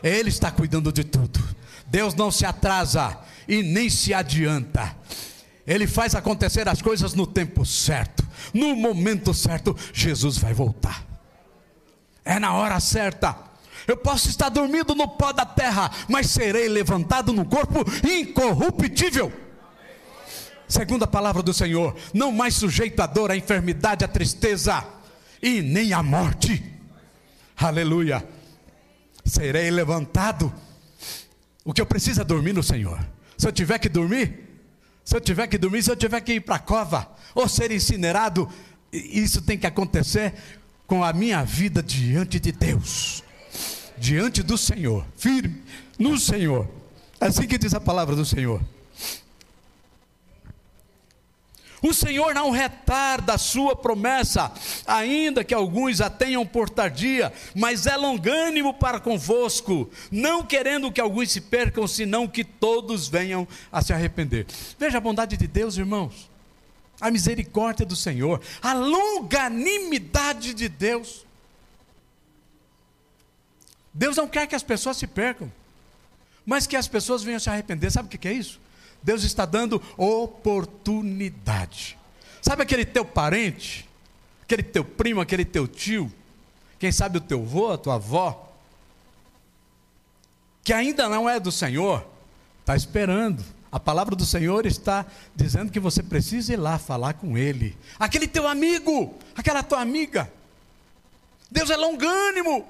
Ele 0.02 0.28
está 0.28 0.50
cuidando 0.50 0.92
de 0.92 1.04
tudo. 1.04 1.40
Deus 1.86 2.14
não 2.14 2.30
se 2.30 2.46
atrasa 2.46 3.18
e 3.46 3.62
nem 3.62 3.90
se 3.90 4.14
adianta. 4.14 4.96
Ele 5.66 5.86
faz 5.86 6.14
acontecer 6.14 6.68
as 6.68 6.82
coisas 6.82 7.14
no 7.14 7.26
tempo 7.26 7.64
certo, 7.64 8.26
no 8.52 8.74
momento 8.74 9.32
certo, 9.32 9.76
Jesus 9.92 10.38
vai 10.38 10.52
voltar. 10.52 11.04
É 12.24 12.38
na 12.38 12.54
hora 12.54 12.80
certa. 12.80 13.36
Eu 13.86 13.96
posso 13.96 14.28
estar 14.28 14.48
dormindo 14.48 14.94
no 14.94 15.08
pó 15.08 15.32
da 15.32 15.44
terra, 15.44 15.90
mas 16.08 16.30
serei 16.30 16.68
levantado 16.68 17.32
no 17.32 17.44
corpo 17.44 17.84
incorruptível. 18.08 19.32
Segundo 20.72 21.02
a 21.02 21.06
palavra 21.06 21.42
do 21.42 21.52
Senhor, 21.52 21.94
não 22.14 22.32
mais 22.32 22.54
sujeito 22.54 22.98
à 23.00 23.06
dor, 23.06 23.30
à 23.30 23.36
enfermidade, 23.36 24.06
à 24.06 24.08
tristeza 24.08 24.82
e 25.42 25.60
nem 25.60 25.92
à 25.92 26.02
morte. 26.02 26.64
Aleluia. 27.54 28.26
Serei 29.22 29.70
levantado 29.70 30.50
O 31.62 31.74
que 31.74 31.80
eu 31.82 31.84
preciso 31.84 32.22
é 32.22 32.24
dormir 32.24 32.54
no 32.54 32.62
Senhor. 32.62 32.98
Se 33.36 33.46
eu 33.46 33.52
tiver 33.52 33.78
que 33.78 33.88
dormir, 33.90 34.48
se 35.04 35.14
eu 35.14 35.20
tiver 35.20 35.46
que 35.46 35.58
dormir, 35.58 35.82
se 35.82 35.90
eu 35.90 35.96
tiver 35.96 36.22
que 36.22 36.32
ir 36.32 36.40
para 36.40 36.56
a 36.56 36.58
cova 36.58 37.06
ou 37.34 37.46
ser 37.46 37.70
incinerado, 37.70 38.48
isso 38.90 39.42
tem 39.42 39.58
que 39.58 39.66
acontecer 39.66 40.32
com 40.86 41.04
a 41.04 41.12
minha 41.12 41.44
vida 41.44 41.82
diante 41.82 42.40
de 42.40 42.50
Deus, 42.50 43.22
diante 43.98 44.42
do 44.42 44.56
Senhor, 44.56 45.04
firme 45.18 45.62
no 45.98 46.16
Senhor. 46.16 46.66
É 47.20 47.26
assim 47.26 47.46
que 47.46 47.58
diz 47.58 47.74
a 47.74 47.80
palavra 47.80 48.16
do 48.16 48.24
Senhor. 48.24 48.58
O 51.82 51.92
Senhor 51.92 52.32
não 52.32 52.50
retarda 52.50 53.34
a 53.34 53.38
sua 53.38 53.74
promessa, 53.74 54.52
ainda 54.86 55.42
que 55.42 55.52
alguns 55.52 56.00
a 56.00 56.08
tenham 56.08 56.46
por 56.46 56.70
tardia, 56.70 57.32
mas 57.56 57.86
é 57.86 57.96
longânimo 57.96 58.72
para 58.72 59.00
convosco, 59.00 59.90
não 60.08 60.44
querendo 60.44 60.92
que 60.92 61.00
alguns 61.00 61.32
se 61.32 61.40
percam, 61.40 61.88
senão 61.88 62.28
que 62.28 62.44
todos 62.44 63.08
venham 63.08 63.48
a 63.72 63.82
se 63.82 63.92
arrepender. 63.92 64.46
Veja 64.78 64.98
a 64.98 65.00
bondade 65.00 65.36
de 65.36 65.48
Deus, 65.48 65.76
irmãos, 65.76 66.30
a 67.00 67.10
misericórdia 67.10 67.84
do 67.84 67.96
Senhor, 67.96 68.40
a 68.62 68.72
longanimidade 68.72 70.54
de 70.54 70.68
Deus. 70.68 71.26
Deus 73.92 74.16
não 74.16 74.28
quer 74.28 74.46
que 74.46 74.54
as 74.54 74.62
pessoas 74.62 74.96
se 74.96 75.08
percam, 75.08 75.52
mas 76.46 76.64
que 76.64 76.76
as 76.76 76.86
pessoas 76.86 77.24
venham 77.24 77.40
se 77.40 77.50
arrepender. 77.50 77.90
Sabe 77.90 78.06
o 78.06 78.18
que 78.18 78.28
é 78.28 78.32
isso? 78.32 78.60
Deus 79.02 79.24
está 79.24 79.44
dando 79.44 79.82
oportunidade. 79.96 81.98
Sabe 82.40 82.62
aquele 82.62 82.84
teu 82.84 83.04
parente, 83.04 83.88
aquele 84.42 84.62
teu 84.62 84.84
primo, 84.84 85.20
aquele 85.20 85.44
teu 85.44 85.66
tio, 85.66 86.12
quem 86.78 86.92
sabe 86.92 87.18
o 87.18 87.20
teu 87.20 87.40
avô, 87.40 87.72
a 87.72 87.78
tua 87.78 87.94
avó, 87.94 88.52
que 90.62 90.72
ainda 90.72 91.08
não 91.08 91.28
é 91.28 91.40
do 91.40 91.50
Senhor, 91.50 92.06
está 92.60 92.76
esperando. 92.76 93.44
A 93.70 93.80
palavra 93.80 94.14
do 94.14 94.24
Senhor 94.24 94.66
está 94.66 95.06
dizendo 95.34 95.72
que 95.72 95.80
você 95.80 96.02
precisa 96.02 96.52
ir 96.52 96.56
lá 96.56 96.78
falar 96.78 97.14
com 97.14 97.38
ele. 97.38 97.76
Aquele 97.98 98.28
teu 98.28 98.46
amigo, 98.46 99.18
aquela 99.34 99.62
tua 99.62 99.80
amiga. 99.80 100.30
Deus 101.50 101.70
é 101.70 101.76
longânimo. 101.76 102.68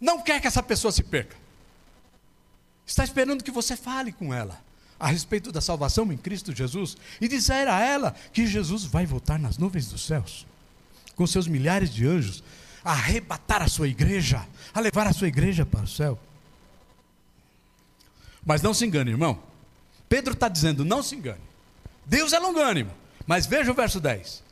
Não 0.00 0.20
quer 0.20 0.40
que 0.40 0.46
essa 0.46 0.62
pessoa 0.62 0.92
se 0.92 1.02
perca. 1.02 1.36
Está 2.86 3.02
esperando 3.02 3.42
que 3.42 3.50
você 3.50 3.76
fale 3.76 4.12
com 4.12 4.32
ela 4.32 4.63
a 4.98 5.08
respeito 5.08 5.50
da 5.50 5.60
salvação 5.60 6.12
em 6.12 6.16
Cristo 6.16 6.54
Jesus 6.54 6.96
e 7.20 7.28
dizer 7.28 7.68
a 7.68 7.80
ela 7.80 8.14
que 8.32 8.46
Jesus 8.46 8.84
vai 8.84 9.06
voltar 9.06 9.38
nas 9.38 9.58
nuvens 9.58 9.88
dos 9.88 10.04
céus, 10.04 10.46
com 11.16 11.26
seus 11.26 11.46
milhares 11.46 11.90
de 11.92 12.06
anjos, 12.06 12.42
a 12.84 12.92
arrebatar 12.92 13.62
a 13.62 13.68
sua 13.68 13.88
igreja, 13.88 14.46
a 14.72 14.80
levar 14.80 15.06
a 15.06 15.12
sua 15.12 15.28
igreja 15.28 15.64
para 15.64 15.82
o 15.84 15.88
céu. 15.88 16.18
Mas 18.44 18.60
não 18.60 18.74
se 18.74 18.84
engane, 18.84 19.10
irmão. 19.10 19.42
Pedro 20.08 20.34
está 20.34 20.48
dizendo: 20.48 20.84
não 20.84 21.02
se 21.02 21.16
engane. 21.16 21.40
Deus 22.04 22.32
é 22.32 22.38
longânimo. 22.38 22.90
Mas 23.26 23.46
veja 23.46 23.72
o 23.72 23.74
verso 23.74 24.00
10. 24.00 24.43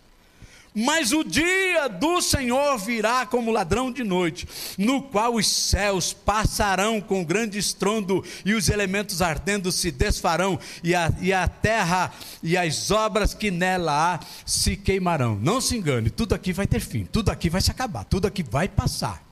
Mas 0.75 1.13
o 1.13 1.23
dia 1.23 1.87
do 1.87 2.23
Senhor 2.23 2.79
virá 2.79 3.27
como 3.27 3.51
ladrão 3.51 3.93
de 3.93 4.03
noite, 4.03 4.49
no 4.79 5.03
qual 5.03 5.35
os 5.35 5.47
céus 5.47 6.15
passarão 6.15 6.99
com 6.99 7.23
grande 7.23 7.59
estrondo, 7.59 8.25
e 8.43 8.55
os 8.55 8.71
elementos 8.71 9.21
ardendo 9.21 9.71
se 9.71 9.91
desfarão, 9.91 10.59
e 10.83 10.95
a, 10.95 11.13
e 11.21 11.31
a 11.31 11.47
terra 11.47 12.11
e 12.43 12.57
as 12.57 12.91
obras 12.91 13.35
que 13.35 13.51
nela 13.51 14.15
há 14.15 14.21
se 14.47 14.75
queimarão. 14.75 15.39
Não 15.43 15.61
se 15.61 15.77
engane, 15.77 16.09
tudo 16.09 16.35
aqui 16.35 16.55
vai 16.55 16.67
ter 16.67 16.81
fim, 16.81 17.05
tudo 17.05 17.31
aqui 17.31 17.51
vai 17.51 17.61
se 17.61 17.71
acabar, 17.71 18.05
tudo 18.05 18.27
aqui 18.27 18.43
vai 18.43 18.67
passar. 18.67 19.23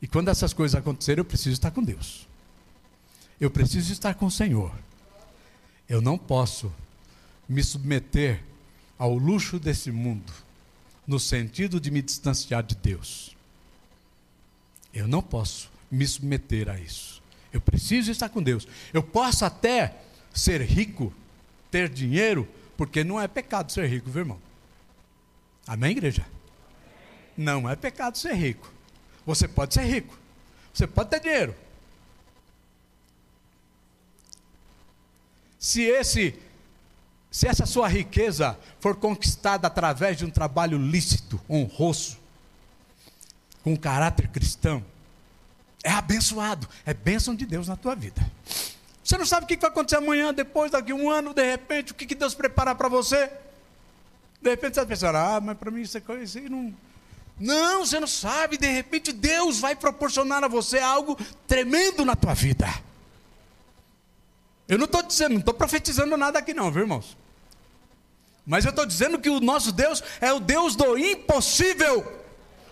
E 0.00 0.08
quando 0.08 0.28
essas 0.28 0.54
coisas 0.54 0.74
acontecerem, 0.74 1.20
eu 1.20 1.26
preciso 1.26 1.52
estar 1.52 1.70
com 1.70 1.82
Deus, 1.82 2.26
eu 3.38 3.50
preciso 3.50 3.92
estar 3.92 4.14
com 4.14 4.26
o 4.26 4.30
Senhor. 4.30 4.72
Eu 5.88 6.00
não 6.00 6.16
posso 6.16 6.72
me 7.46 7.62
submeter 7.62 8.42
ao 9.02 9.18
luxo 9.18 9.58
desse 9.58 9.90
mundo, 9.90 10.32
no 11.04 11.18
sentido 11.18 11.80
de 11.80 11.90
me 11.90 12.00
distanciar 12.00 12.62
de 12.62 12.76
Deus. 12.76 13.36
Eu 14.94 15.08
não 15.08 15.20
posso 15.20 15.68
me 15.90 16.06
submeter 16.06 16.68
a 16.68 16.78
isso. 16.78 17.20
Eu 17.52 17.60
preciso 17.60 18.12
estar 18.12 18.28
com 18.28 18.40
Deus. 18.40 18.64
Eu 18.94 19.02
posso 19.02 19.44
até 19.44 19.96
ser 20.32 20.62
rico, 20.62 21.12
ter 21.68 21.88
dinheiro, 21.88 22.48
porque 22.76 23.02
não 23.02 23.20
é 23.20 23.26
pecado 23.26 23.72
ser 23.72 23.88
rico, 23.88 24.08
viu, 24.08 24.20
irmão? 24.20 24.40
Amém, 25.66 25.90
igreja? 25.90 26.24
Não 27.36 27.68
é 27.68 27.74
pecado 27.74 28.16
ser 28.16 28.34
rico. 28.34 28.72
Você 29.26 29.48
pode 29.48 29.74
ser 29.74 29.82
rico. 29.82 30.16
Você 30.72 30.86
pode 30.86 31.10
ter 31.10 31.18
dinheiro. 31.18 31.56
Se 35.58 35.82
esse 35.82 36.38
se 37.32 37.48
essa 37.48 37.64
sua 37.64 37.88
riqueza 37.88 38.58
for 38.78 38.94
conquistada 38.94 39.66
através 39.66 40.18
de 40.18 40.24
um 40.26 40.30
trabalho 40.30 40.76
lícito, 40.76 41.40
honroso, 41.48 42.18
com 43.64 43.74
caráter 43.74 44.28
cristão, 44.28 44.84
é 45.82 45.90
abençoado, 45.90 46.68
é 46.84 46.92
bênção 46.92 47.34
de 47.34 47.46
Deus 47.46 47.68
na 47.68 47.74
tua 47.74 47.94
vida. 47.94 48.20
Você 49.02 49.16
não 49.16 49.24
sabe 49.24 49.44
o 49.44 49.48
que 49.48 49.56
vai 49.56 49.70
acontecer 49.70 49.96
amanhã, 49.96 50.32
depois, 50.34 50.70
daqui 50.70 50.92
um 50.92 51.10
ano, 51.10 51.32
de 51.32 51.42
repente, 51.42 51.92
o 51.92 51.94
que 51.94 52.14
Deus 52.14 52.34
prepara 52.34 52.74
para 52.74 52.90
você? 52.90 53.30
De 54.42 54.50
repente 54.50 54.74
você 54.74 54.80
vai 54.80 54.88
pensar, 54.88 55.16
ah, 55.16 55.40
mas 55.40 55.56
para 55.56 55.70
mim 55.70 55.80
isso 55.80 55.96
é 55.96 56.02
coisa 56.02 56.38
não. 56.50 56.74
Não, 57.40 57.86
você 57.86 57.98
não 57.98 58.06
sabe, 58.06 58.58
de 58.58 58.66
repente 58.66 59.10
Deus 59.10 59.58
vai 59.58 59.74
proporcionar 59.74 60.44
a 60.44 60.48
você 60.48 60.78
algo 60.78 61.16
tremendo 61.46 62.04
na 62.04 62.14
tua 62.14 62.34
vida. 62.34 62.68
Eu 64.68 64.76
não 64.76 64.84
estou 64.84 65.02
dizendo, 65.02 65.32
não 65.32 65.40
estou 65.40 65.54
profetizando 65.54 66.14
nada 66.18 66.38
aqui, 66.38 66.52
não, 66.52 66.70
viu, 66.70 66.82
irmãos? 66.82 67.21
Mas 68.44 68.64
eu 68.64 68.70
estou 68.70 68.84
dizendo 68.84 69.18
que 69.18 69.30
o 69.30 69.40
nosso 69.40 69.72
Deus 69.72 70.02
é 70.20 70.32
o 70.32 70.40
Deus 70.40 70.74
do 70.74 70.98
impossível. 70.98 72.20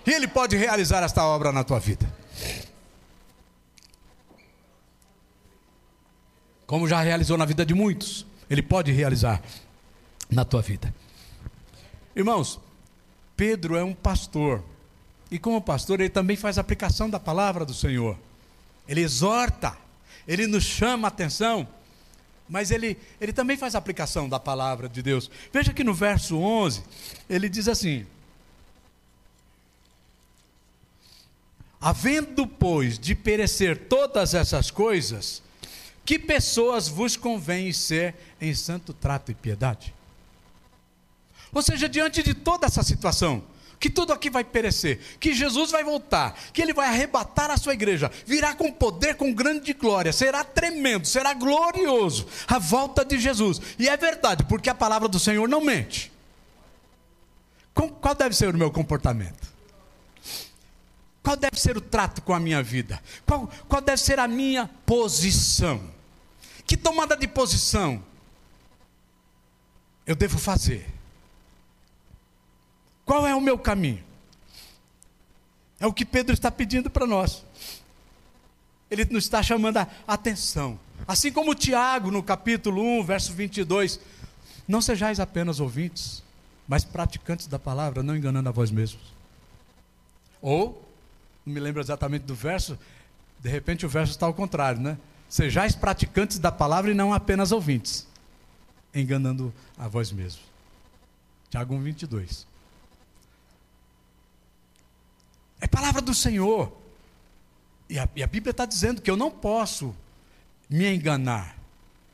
E 0.06 0.10
Ele 0.10 0.26
pode 0.26 0.56
realizar 0.56 1.02
esta 1.02 1.24
obra 1.24 1.52
na 1.52 1.62
tua 1.62 1.78
vida. 1.78 2.10
Como 6.66 6.88
já 6.88 7.00
realizou 7.00 7.36
na 7.36 7.44
vida 7.44 7.64
de 7.64 7.74
muitos, 7.74 8.26
Ele 8.48 8.62
pode 8.62 8.90
realizar 8.92 9.42
na 10.30 10.44
tua 10.44 10.62
vida. 10.62 10.92
Irmãos, 12.14 12.60
Pedro 13.36 13.76
é 13.76 13.82
um 13.82 13.94
pastor. 13.94 14.62
E 15.30 15.38
como 15.38 15.62
pastor, 15.62 16.00
ele 16.00 16.10
também 16.10 16.36
faz 16.36 16.58
aplicação 16.58 17.08
da 17.08 17.20
palavra 17.20 17.64
do 17.64 17.72
Senhor. 17.72 18.18
Ele 18.86 19.00
exorta, 19.00 19.76
ele 20.26 20.46
nos 20.46 20.64
chama 20.64 21.06
a 21.06 21.10
atenção 21.10 21.66
mas 22.50 22.72
ele, 22.72 22.98
ele 23.20 23.32
também 23.32 23.56
faz 23.56 23.76
aplicação 23.76 24.28
da 24.28 24.40
palavra 24.40 24.88
de 24.88 25.00
Deus. 25.00 25.30
Veja 25.52 25.72
que 25.72 25.84
no 25.84 25.94
verso 25.94 26.36
11, 26.36 26.82
ele 27.28 27.48
diz 27.48 27.68
assim: 27.68 28.04
Havendo, 31.80 32.48
pois, 32.48 32.98
de 32.98 33.14
perecer 33.14 33.86
todas 33.86 34.34
essas 34.34 34.68
coisas, 34.68 35.40
que 36.04 36.18
pessoas 36.18 36.88
vos 36.88 37.16
convém 37.16 37.72
ser 37.72 38.16
em 38.40 38.52
santo 38.52 38.92
trato 38.92 39.30
e 39.30 39.34
piedade? 39.34 39.94
Ou 41.52 41.62
seja, 41.62 41.88
diante 41.88 42.20
de 42.20 42.34
toda 42.34 42.66
essa 42.66 42.82
situação, 42.82 43.44
que 43.80 43.88
tudo 43.88 44.12
aqui 44.12 44.28
vai 44.28 44.44
perecer, 44.44 45.00
que 45.18 45.32
Jesus 45.32 45.70
vai 45.70 45.82
voltar, 45.82 46.38
que 46.52 46.60
ele 46.60 46.74
vai 46.74 46.86
arrebatar 46.86 47.50
a 47.50 47.56
sua 47.56 47.72
igreja, 47.72 48.12
virá 48.26 48.54
com 48.54 48.70
poder, 48.70 49.14
com 49.14 49.32
grande 49.32 49.72
glória, 49.72 50.12
será 50.12 50.44
tremendo, 50.44 51.06
será 51.06 51.32
glorioso 51.32 52.26
a 52.46 52.58
volta 52.58 53.02
de 53.02 53.18
Jesus. 53.18 53.58
E 53.78 53.88
é 53.88 53.96
verdade, 53.96 54.44
porque 54.44 54.68
a 54.68 54.74
palavra 54.74 55.08
do 55.08 55.18
Senhor 55.18 55.48
não 55.48 55.62
mente. 55.62 56.12
Qual 57.72 58.14
deve 58.14 58.36
ser 58.36 58.54
o 58.54 58.58
meu 58.58 58.70
comportamento? 58.70 59.48
Qual 61.22 61.36
deve 61.36 61.58
ser 61.58 61.74
o 61.78 61.80
trato 61.80 62.20
com 62.20 62.34
a 62.34 62.40
minha 62.40 62.62
vida? 62.62 63.02
Qual, 63.26 63.50
qual 63.66 63.80
deve 63.80 64.02
ser 64.02 64.18
a 64.18 64.28
minha 64.28 64.68
posição? 64.84 65.80
Que 66.66 66.76
tomada 66.76 67.16
de 67.16 67.26
posição 67.26 68.04
eu 70.06 70.14
devo 70.14 70.38
fazer? 70.38 70.99
Qual 73.10 73.26
é 73.26 73.34
o 73.34 73.40
meu 73.40 73.58
caminho? 73.58 74.04
É 75.80 75.86
o 75.88 75.92
que 75.92 76.04
Pedro 76.04 76.32
está 76.32 76.48
pedindo 76.48 76.88
para 76.88 77.08
nós. 77.08 77.44
Ele 78.88 79.04
nos 79.06 79.24
está 79.24 79.42
chamando 79.42 79.78
a 79.78 79.88
atenção. 80.06 80.78
Assim 81.08 81.32
como 81.32 81.52
Tiago, 81.52 82.12
no 82.12 82.22
capítulo 82.22 82.80
1, 83.00 83.02
verso 83.02 83.32
22. 83.32 83.98
Não 84.68 84.80
sejais 84.80 85.18
apenas 85.18 85.58
ouvintes, 85.58 86.22
mas 86.68 86.84
praticantes 86.84 87.48
da 87.48 87.58
palavra, 87.58 88.00
não 88.00 88.16
enganando 88.16 88.48
a 88.48 88.52
vós 88.52 88.70
mesmos. 88.70 89.02
Ou, 90.40 90.88
não 91.44 91.52
me 91.52 91.58
lembro 91.58 91.82
exatamente 91.82 92.22
do 92.22 92.34
verso, 92.36 92.78
de 93.40 93.50
repente 93.50 93.84
o 93.84 93.88
verso 93.88 94.12
está 94.12 94.26
ao 94.26 94.34
contrário, 94.34 94.80
né? 94.80 94.96
Sejais 95.28 95.74
praticantes 95.74 96.38
da 96.38 96.52
palavra 96.52 96.92
e 96.92 96.94
não 96.94 97.12
apenas 97.12 97.50
ouvintes, 97.50 98.06
enganando 98.94 99.52
a 99.76 99.88
vós 99.88 100.12
mesmos. 100.12 100.44
Tiago 101.50 101.74
1, 101.74 101.82
22. 101.82 102.49
É 105.60 105.66
palavra 105.66 106.00
do 106.00 106.14
Senhor. 106.14 106.72
E 107.88 107.98
a, 107.98 108.08
e 108.16 108.22
a 108.22 108.26
Bíblia 108.26 108.52
está 108.52 108.64
dizendo 108.64 109.02
que 109.02 109.10
eu 109.10 109.16
não 109.16 109.30
posso 109.30 109.94
me 110.68 110.86
enganar. 110.94 111.56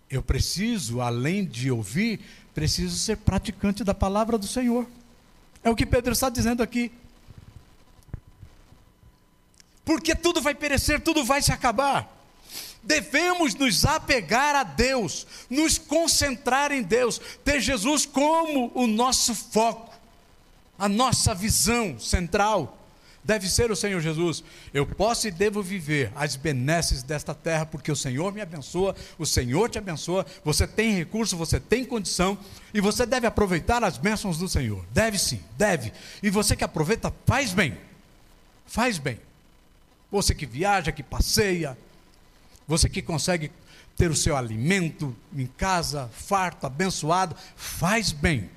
Eu 0.09 0.22
preciso, 0.22 1.01
além 1.01 1.44
de 1.44 1.70
ouvir, 1.70 2.20
preciso 2.55 2.97
ser 2.97 3.18
praticante 3.18 3.84
da 3.84 3.92
palavra 3.92 4.38
do 4.38 4.47
Senhor. 4.47 4.86
É 5.62 5.70
o 5.70 5.76
que 5.76 5.84
Pedro 5.84 6.12
está 6.12 6.28
dizendo 6.28 6.62
aqui. 6.62 6.90
Porque 9.84 10.14
tudo 10.14 10.40
vai 10.40 10.55
perecer, 10.55 11.01
tudo 11.01 11.24
vai 11.24 11.42
se 11.42 11.53
acabar. 11.53 12.12
Devemos 12.82 13.55
nos 13.55 13.84
apegar 13.84 14.55
a 14.55 14.62
Deus, 14.62 15.26
nos 15.51 15.76
concentrar 15.76 16.72
em 16.72 16.82
Deus, 16.82 17.20
ter 17.44 17.61
Jesus 17.61 18.07
como 18.07 18.70
o 18.74 18.86
nosso 18.86 19.34
foco, 19.34 19.92
a 20.78 20.88
nossa 20.88 21.34
visão 21.34 21.99
central 21.99 22.76
deve 23.27 23.49
ser 23.49 23.70
o 23.72 23.77
Senhor 23.77 24.01
Jesus. 24.01 24.45
Eu 24.72 24.87
posso 24.87 25.27
e 25.27 25.31
devo 25.33 25.61
viver 25.61 26.12
as 26.14 26.37
benesses 26.37 27.03
desta 27.03 27.35
terra, 27.35 27.66
porque 27.66 27.91
o 27.91 27.97
Senhor 27.97 28.33
me 28.33 28.41
abençoa, 28.41 28.95
o 29.18 29.27
Senhor 29.27 29.68
te 29.68 29.79
abençoa, 29.79 30.24
você 30.45 30.66
tem 30.66 30.95
recurso, 30.95 31.37
você 31.37 31.59
tem 31.59 31.85
condição, 31.85 32.39
e 32.72 32.81
você 32.81 33.05
deve 33.05 33.27
aproveitar 33.27 33.83
as 33.83 33.99
bênçãos 33.99 34.39
do 34.39 34.49
Senhor. 34.49 34.85
Deve 34.93 35.18
sim, 35.18 35.41
deve. 35.59 35.93
E 36.22 36.31
você 36.31 36.55
que 36.55 36.62
aproveita, 36.62 37.12
faz 37.27 37.53
bem. 37.53 37.77
Faz 38.64 38.97
bem. 38.97 39.18
Você 40.11 40.33
que 40.33 40.47
viaja, 40.47 40.93
que 40.93 41.03
passeia, 41.03 41.77
você 42.66 42.89
que 42.89 43.03
consegue 43.03 43.51
ter 43.97 44.09
o 44.11 44.16
seu 44.16 44.37
alimento 44.37 45.16
em 45.35 45.47
casa, 45.47 46.09
farto, 46.12 46.64
abençoado, 46.64 47.35
faz 47.57 48.12
bem. 48.12 48.49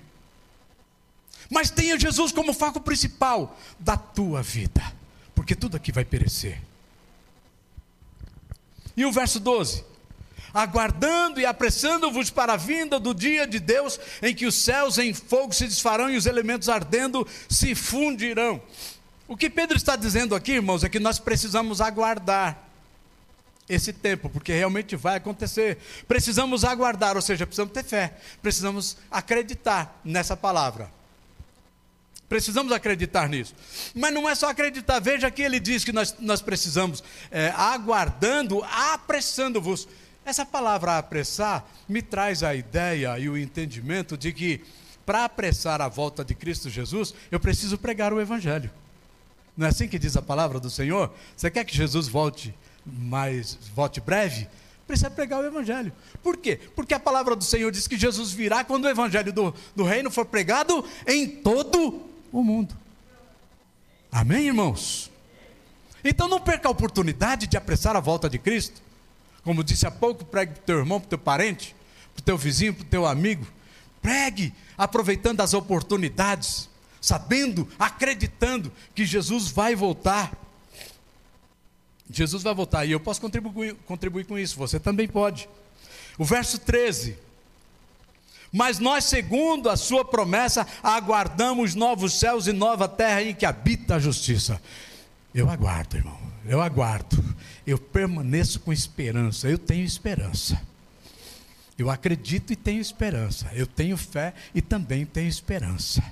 Mas 1.50 1.72
tenha 1.72 2.00
Jesus 2.00 2.32
como 2.32 2.54
foco 2.54 2.80
principal 2.80 3.58
da 3.80 3.98
tua 3.98 4.42
vida, 4.42 4.82
porque 5.34 5.56
tudo 5.56 5.76
aqui 5.76 5.92
vai 5.92 6.06
perecer. 6.06 6.62
E 8.96 9.06
o 9.06 9.12
verso 9.12 9.40
12: 9.40 9.84
aguardando 10.54 11.40
e 11.40 11.46
apressando-vos 11.46 12.30
para 12.30 12.54
a 12.54 12.58
vinda 12.58 13.00
do 13.00 13.14
dia 13.14 13.48
de 13.48 13.60
Deus, 13.60 14.00
em 14.22 14.36
que 14.36 14.46
os 14.46 14.56
céus 14.56 14.98
em 14.98 15.14
fogo 15.14 15.54
se 15.54 15.66
desfarão 15.66 16.10
e 16.10 16.18
os 16.18 16.26
elementos 16.26 16.70
ardendo 16.70 17.26
se 17.48 17.74
fundirão. 17.74 18.62
O 19.28 19.38
que 19.38 19.50
Pedro 19.50 19.78
está 19.78 19.96
dizendo 19.96 20.36
aqui, 20.36 20.54
irmãos, 20.54 20.84
é 20.84 20.90
que 20.90 21.00
nós 21.00 21.20
precisamos 21.20 21.82
aguardar 21.82 22.70
esse 23.68 23.94
tempo, 23.94 24.30
porque 24.30 24.52
realmente 24.52 24.96
vai 24.96 25.18
acontecer. 25.18 25.78
Precisamos 26.08 26.64
aguardar, 26.64 27.16
ou 27.16 27.22
seja, 27.22 27.46
precisamos 27.46 27.72
ter 27.72 27.84
fé, 27.84 28.18
precisamos 28.42 28.98
acreditar 29.12 30.02
nessa 30.04 30.36
palavra. 30.36 30.99
Precisamos 32.30 32.72
acreditar 32.72 33.28
nisso. 33.28 33.56
Mas 33.96 34.14
não 34.14 34.30
é 34.30 34.36
só 34.36 34.50
acreditar. 34.50 35.00
Veja 35.00 35.32
que 35.32 35.42
ele 35.42 35.60
diz 35.60 35.84
que 35.84 35.92
nós, 35.92 36.16
nós 36.20 36.44
precisamos, 36.44 37.04
é, 37.32 37.50
aguardando, 37.58 38.64
apressando-vos. 38.64 39.88
Essa 40.24 40.46
palavra 40.46 41.00
apressar 41.00 41.68
me 41.88 42.04
traz 42.04 42.44
a 42.44 42.54
ideia 42.54 43.18
e 43.18 43.28
o 43.28 43.36
entendimento 43.36 44.16
de 44.16 44.32
que, 44.32 44.62
para 45.04 45.26
apressar 45.26 45.82
a 45.82 45.88
volta 45.88 46.24
de 46.24 46.36
Cristo 46.36 46.70
Jesus, 46.70 47.16
eu 47.32 47.40
preciso 47.40 47.80
pregar 47.80 48.14
o 48.14 48.22
Evangelho. 48.22 48.70
Não 49.58 49.66
é 49.66 49.70
assim 49.72 49.88
que 49.88 49.98
diz 49.98 50.16
a 50.16 50.22
palavra 50.22 50.60
do 50.60 50.70
Senhor? 50.70 51.12
Você 51.36 51.50
quer 51.50 51.66
que 51.66 51.76
Jesus 51.76 52.08
volte 52.08 52.54
mais, 52.86 53.58
volte 53.76 54.00
breve? 54.00 54.48
Precisa 54.86 55.10
pregar 55.10 55.40
o 55.40 55.46
Evangelho. 55.46 55.92
Por 56.22 56.38
quê? 56.38 56.60
Porque 56.76 56.94
a 56.94 57.00
palavra 57.00 57.36
do 57.36 57.44
Senhor 57.44 57.72
diz 57.72 57.88
que 57.88 57.98
Jesus 57.98 58.32
virá 58.32 58.64
quando 58.64 58.86
o 58.86 58.90
Evangelho 58.90 59.34
do, 59.34 59.54
do 59.76 59.84
Reino 59.84 60.12
for 60.12 60.26
pregado 60.26 60.86
em 61.08 61.28
todo 61.28 62.09
o 62.32 62.44
mundo. 62.44 62.76
Amém, 64.12 64.48
irmãos? 64.48 65.12
Então 66.04 66.28
não 66.28 66.40
perca 66.40 66.68
a 66.68 66.72
oportunidade 66.72 67.48
de 67.48 67.58
apressar 67.58 67.96
a 67.96 68.00
volta 68.00 68.30
de 68.30 68.40
Cristo. 68.40 68.82
Como 69.44 69.64
disse 69.64 69.86
há 69.86 69.92
pouco, 69.92 70.26
pregue 70.26 70.54
para 70.54 70.62
o 70.62 70.66
teu 70.66 70.78
irmão, 70.80 71.00
para 71.00 71.08
o 71.08 71.10
teu 71.10 71.18
parente, 71.18 71.76
para 72.14 72.22
o 72.22 72.24
teu 72.24 72.38
vizinho, 72.38 72.74
para 72.74 72.84
o 72.84 72.88
teu 72.88 73.06
amigo. 73.06 73.46
Pregue, 74.02 74.54
aproveitando 74.78 75.42
as 75.42 75.54
oportunidades, 75.54 76.70
sabendo, 77.02 77.68
acreditando 77.78 78.72
que 78.96 79.06
Jesus 79.06 79.50
vai 79.50 79.76
voltar. 79.76 80.32
Jesus 82.10 82.42
vai 82.42 82.54
voltar 82.54 82.86
e 82.86 82.92
eu 82.92 83.00
posso 83.00 83.22
contribuir, 83.22 83.76
contribuir 83.86 84.26
com 84.26 84.38
isso, 84.38 84.58
você 84.58 84.80
também 84.80 85.08
pode. 85.08 85.48
O 86.18 86.26
verso 86.26 86.58
13 86.60 87.18
mas 88.52 88.80
nós, 88.80 89.06
segundo 89.06 89.70
a 89.70 89.78
sua 89.78 90.04
promessa, 90.04 90.66
aguardamos 90.82 91.76
novos 91.76 92.20
céus 92.20 92.48
e 92.48 92.54
nova 92.54 92.88
terra 92.88 93.22
em 93.22 93.36
que 93.36 93.46
habita 93.46 93.96
a 93.96 94.00
justiça. 94.00 94.62
Eu 95.34 95.50
aguardo, 95.50 95.98
irmão, 95.98 96.18
eu 96.46 96.62
aguardo. 96.62 97.24
Eu 97.66 97.78
permaneço 97.78 98.60
com 98.62 98.74
esperança, 98.74 99.48
eu 99.48 99.58
tenho 99.58 99.86
esperança. 99.86 100.60
Eu 101.78 101.90
acredito 101.90 102.52
e 102.52 102.56
tenho 102.56 102.82
esperança. 102.82 103.50
Eu 103.54 103.66
tenho 103.68 103.96
fé 103.96 104.34
e 104.54 104.62
também 104.62 105.06
tenho 105.06 105.30
esperança. 105.30 106.04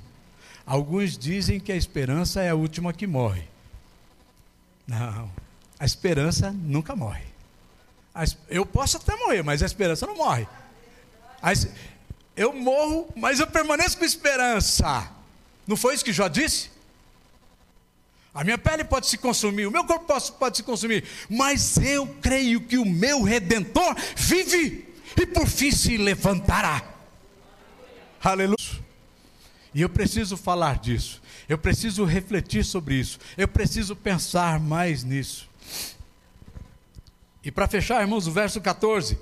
Alguns 0.65 1.17
dizem 1.17 1.59
que 1.59 1.71
a 1.71 1.75
esperança 1.75 2.41
é 2.41 2.49
a 2.49 2.55
última 2.55 2.93
que 2.93 3.07
morre. 3.07 3.43
Não, 4.85 5.29
a 5.79 5.85
esperança 5.85 6.51
nunca 6.51 6.95
morre. 6.95 7.25
Eu 8.47 8.65
posso 8.65 8.97
até 8.97 9.15
morrer, 9.15 9.43
mas 9.43 9.61
a 9.61 9.65
esperança 9.65 10.07
não 10.07 10.15
morre. 10.15 10.47
Eu 12.37 12.53
morro, 12.53 13.11
mas 13.15 13.39
eu 13.39 13.47
permaneço 13.47 13.97
com 13.97 14.05
esperança. 14.05 15.11
Não 15.65 15.75
foi 15.75 15.95
isso 15.95 16.05
que 16.05 16.13
Jó 16.13 16.27
disse? 16.27 16.69
A 18.31 18.43
minha 18.43 18.57
pele 18.59 18.83
pode 18.83 19.07
se 19.07 19.17
consumir, 19.17 19.65
o 19.65 19.71
meu 19.71 19.83
corpo 19.83 20.05
pode, 20.05 20.31
pode 20.33 20.57
se 20.57 20.63
consumir, 20.63 21.03
mas 21.27 21.77
eu 21.77 22.05
creio 22.21 22.61
que 22.61 22.77
o 22.77 22.85
meu 22.85 23.23
redentor 23.23 23.95
vive 24.15 24.87
e 25.19 25.25
por 25.25 25.47
fim 25.47 25.71
se 25.71 25.97
levantará. 25.97 26.83
Aleluia. 28.23 28.55
E 29.73 29.81
eu 29.81 29.89
preciso 29.89 30.37
falar 30.37 30.77
disso, 30.77 31.19
eu 31.49 31.57
preciso 31.57 32.05
refletir 32.05 32.63
sobre 32.63 32.95
isso, 32.95 33.17
eu 33.35 33.47
preciso 33.47 33.95
pensar 33.95 34.59
mais 34.59 35.03
nisso. 35.03 35.49
E 37.43 37.51
para 37.51 37.67
fechar, 37.67 38.01
irmãos, 38.01 38.27
o 38.27 38.31
verso 38.31 38.61
14. 38.61 39.17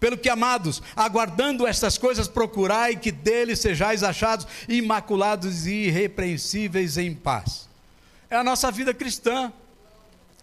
Pelo 0.00 0.16
que, 0.16 0.30
amados, 0.30 0.82
aguardando 0.96 1.66
estas 1.66 1.98
coisas, 1.98 2.26
procurai 2.26 2.96
que 2.96 3.12
dele 3.12 3.54
sejais 3.54 4.02
achados 4.02 4.46
imaculados 4.66 5.66
e 5.66 5.88
irrepreensíveis 5.88 6.96
em 6.96 7.14
paz. 7.14 7.68
É 8.30 8.36
a 8.36 8.42
nossa 8.42 8.70
vida 8.70 8.94
cristã, 8.94 9.52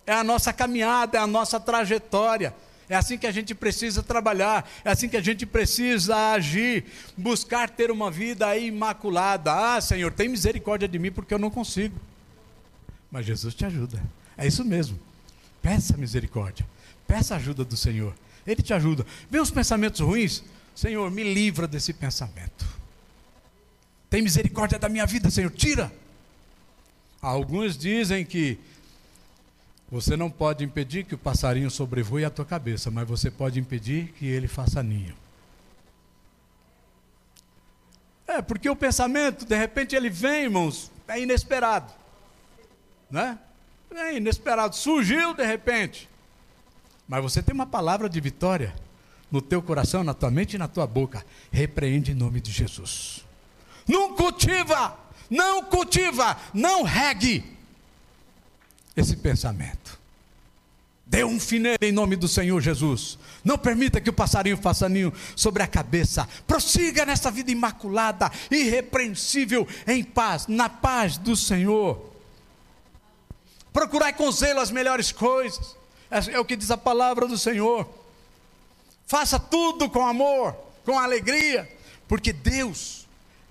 é 0.06 0.14
a 0.14 0.24
nossa 0.24 0.54
caminhada, 0.54 1.18
é 1.18 1.22
a 1.22 1.28
nossa 1.28 1.60
trajetória. 1.60 2.54
É 2.90 2.96
assim 2.96 3.18
que 3.18 3.28
a 3.28 3.32
gente 3.32 3.54
precisa 3.54 4.02
trabalhar, 4.02 4.70
é 4.86 4.92
assim 4.92 5.10
que 5.10 5.18
a 5.18 5.22
gente 5.22 5.46
precisa 5.46 6.32
agir, 6.32 6.86
buscar 7.18 7.70
ter 7.70 7.92
uma 7.92 8.10
vida 8.10 8.56
imaculada. 8.58 9.52
Ah, 9.52 9.82
Senhor, 9.82 10.14
tem 10.14 10.30
misericórdia 10.30 10.88
de 10.88 10.98
mim 10.98 11.12
porque 11.12 11.34
eu 11.34 11.40
não 11.40 11.50
consigo. 11.50 12.00
Mas 13.12 13.26
Jesus 13.26 13.54
te 13.54 13.66
ajuda. 13.66 14.02
É 14.38 14.48
isso 14.48 14.64
mesmo. 14.64 14.98
Peça 15.62 15.98
misericórdia, 15.98 16.66
peça 17.06 17.36
ajuda 17.36 17.66
do 17.66 17.76
Senhor. 17.76 18.14
Ele 18.48 18.62
te 18.62 18.74
ajuda. 18.74 19.06
Vê 19.30 19.40
os 19.40 19.52
pensamentos 19.52 20.00
ruins? 20.00 20.42
Senhor, 20.74 21.12
me 21.12 21.22
livra 21.34 21.68
desse 21.68 21.92
pensamento. 21.92 22.66
Tem 24.10 24.22
misericórdia 24.22 24.80
da 24.80 24.88
minha 24.88 25.06
vida, 25.06 25.30
Senhor, 25.30 25.52
tira. 25.52 25.92
Alguns 27.22 27.78
dizem 27.78 28.24
que 28.24 28.58
você 29.92 30.16
não 30.16 30.30
pode 30.30 30.64
impedir 30.64 31.04
que 31.04 31.16
o 31.16 31.18
passarinho 31.18 31.70
sobrevoe 31.70 32.24
a 32.24 32.30
tua 32.30 32.46
cabeça, 32.46 32.90
mas 32.90 33.08
você 33.08 33.30
pode 33.30 33.60
impedir 33.60 34.14
que 34.14 34.26
ele 34.26 34.48
faça 34.48 34.82
ninho. 34.82 35.16
É, 38.28 38.42
porque 38.42 38.70
o 38.70 38.76
pensamento, 38.76 39.46
de 39.46 39.56
repente, 39.58 39.96
ele 39.96 40.10
vem, 40.10 40.44
irmãos, 40.44 40.92
é 41.08 41.20
inesperado. 41.20 41.92
Né? 43.10 43.40
É 43.94 44.16
inesperado. 44.16 44.76
Surgiu 44.76 45.34
de 45.34 45.46
repente. 45.46 46.10
Mas 47.08 47.22
você 47.24 47.42
tem 47.42 47.54
uma 47.54 47.66
palavra 47.66 48.10
de 48.10 48.20
vitória 48.20 48.76
no 49.32 49.42
teu 49.42 49.62
coração, 49.62 50.04
na 50.04 50.14
tua 50.14 50.30
mente 50.30 50.56
e 50.56 50.60
na 50.60 50.68
tua 50.68 50.86
boca. 50.86 51.26
Repreende 51.52 52.12
em 52.12 52.16
nome 52.16 52.42
de 52.42 52.52
Jesus. 52.52 53.26
Não 53.88 54.16
cultiva, 54.16 54.98
não 55.30 55.64
cultiva, 55.64 56.38
não 56.54 56.84
regue 56.84 57.44
esse 58.96 59.16
pensamento. 59.16 59.98
Dê 61.06 61.24
um 61.24 61.38
nele 61.52 61.78
em 61.82 61.92
nome 61.94 62.18
do 62.18 62.28
Senhor 62.28 62.60
Jesus. 62.60 63.18
Não 63.42 63.58
permita 63.58 64.02
que 64.02 64.10
o 64.10 64.14
passarinho 64.14 64.58
faça 64.58 64.90
ninho 64.90 65.14
sobre 65.38 65.64
a 65.64 65.68
cabeça. 65.68 66.28
Prossiga 66.46 67.06
nessa 67.06 67.32
vida 67.32 67.50
imaculada, 67.50 68.30
irrepreensível, 68.52 69.66
em 69.88 70.04
paz, 70.04 70.48
na 70.48 70.68
paz 70.68 71.18
do 71.18 71.34
Senhor. 71.34 72.12
Procurai 73.72 74.12
com 74.12 74.30
zelo 74.32 74.60
as 74.60 74.70
melhores 74.70 75.14
coisas. 75.14 75.78
É, 76.10 76.34
é 76.34 76.40
o 76.40 76.46
que 76.46 76.56
diz 76.56 76.72
a 76.72 76.78
palavra 76.78 77.28
do 77.28 77.38
Senhor. 77.38 77.88
Faça 79.06 79.40
tudo 79.40 79.90
com 79.90 80.06
amor, 80.06 80.56
com 80.86 81.00
alegria, 81.00 81.70
porque 82.08 82.34
Deus 82.34 83.08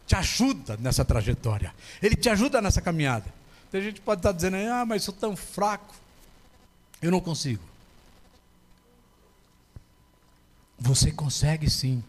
te 0.06 0.14
ajuda 0.14 0.76
nessa 0.76 1.04
trajetória. 1.04 1.74
Ele 2.02 2.14
te 2.14 2.28
ajuda 2.28 2.60
nessa 2.60 2.80
caminhada. 2.80 3.32
Tem 3.70 3.82
gente 3.82 3.96
que 3.96 4.00
pode 4.00 4.20
estar 4.20 4.32
dizendo, 4.32 4.56
ah, 4.56 4.84
mas 4.84 5.02
sou 5.02 5.14
tão 5.14 5.36
fraco, 5.36 5.94
eu 7.02 7.10
não 7.10 7.20
consigo. 7.20 7.62
Você 10.78 11.10
consegue 11.10 11.68
sim. 11.70 12.02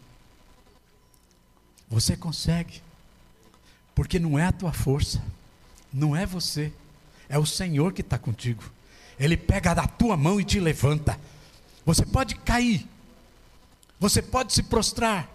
Você 1.88 2.16
consegue. 2.16 2.82
Porque 3.94 4.18
não 4.18 4.38
é 4.38 4.44
a 4.44 4.52
tua 4.52 4.72
força, 4.72 5.22
não 5.92 6.14
é 6.14 6.24
você, 6.24 6.72
é 7.28 7.38
o 7.38 7.46
Senhor 7.46 7.92
que 7.92 8.00
está 8.00 8.16
contigo. 8.16 8.62
Ele 9.18 9.36
pega 9.36 9.74
da 9.74 9.86
tua 9.86 10.16
mão 10.16 10.40
e 10.40 10.44
te 10.44 10.60
levanta. 10.60 11.18
Você 11.84 12.04
pode 12.04 12.34
cair, 12.36 12.86
você 13.98 14.22
pode 14.22 14.52
se 14.52 14.62
prostrar, 14.62 15.28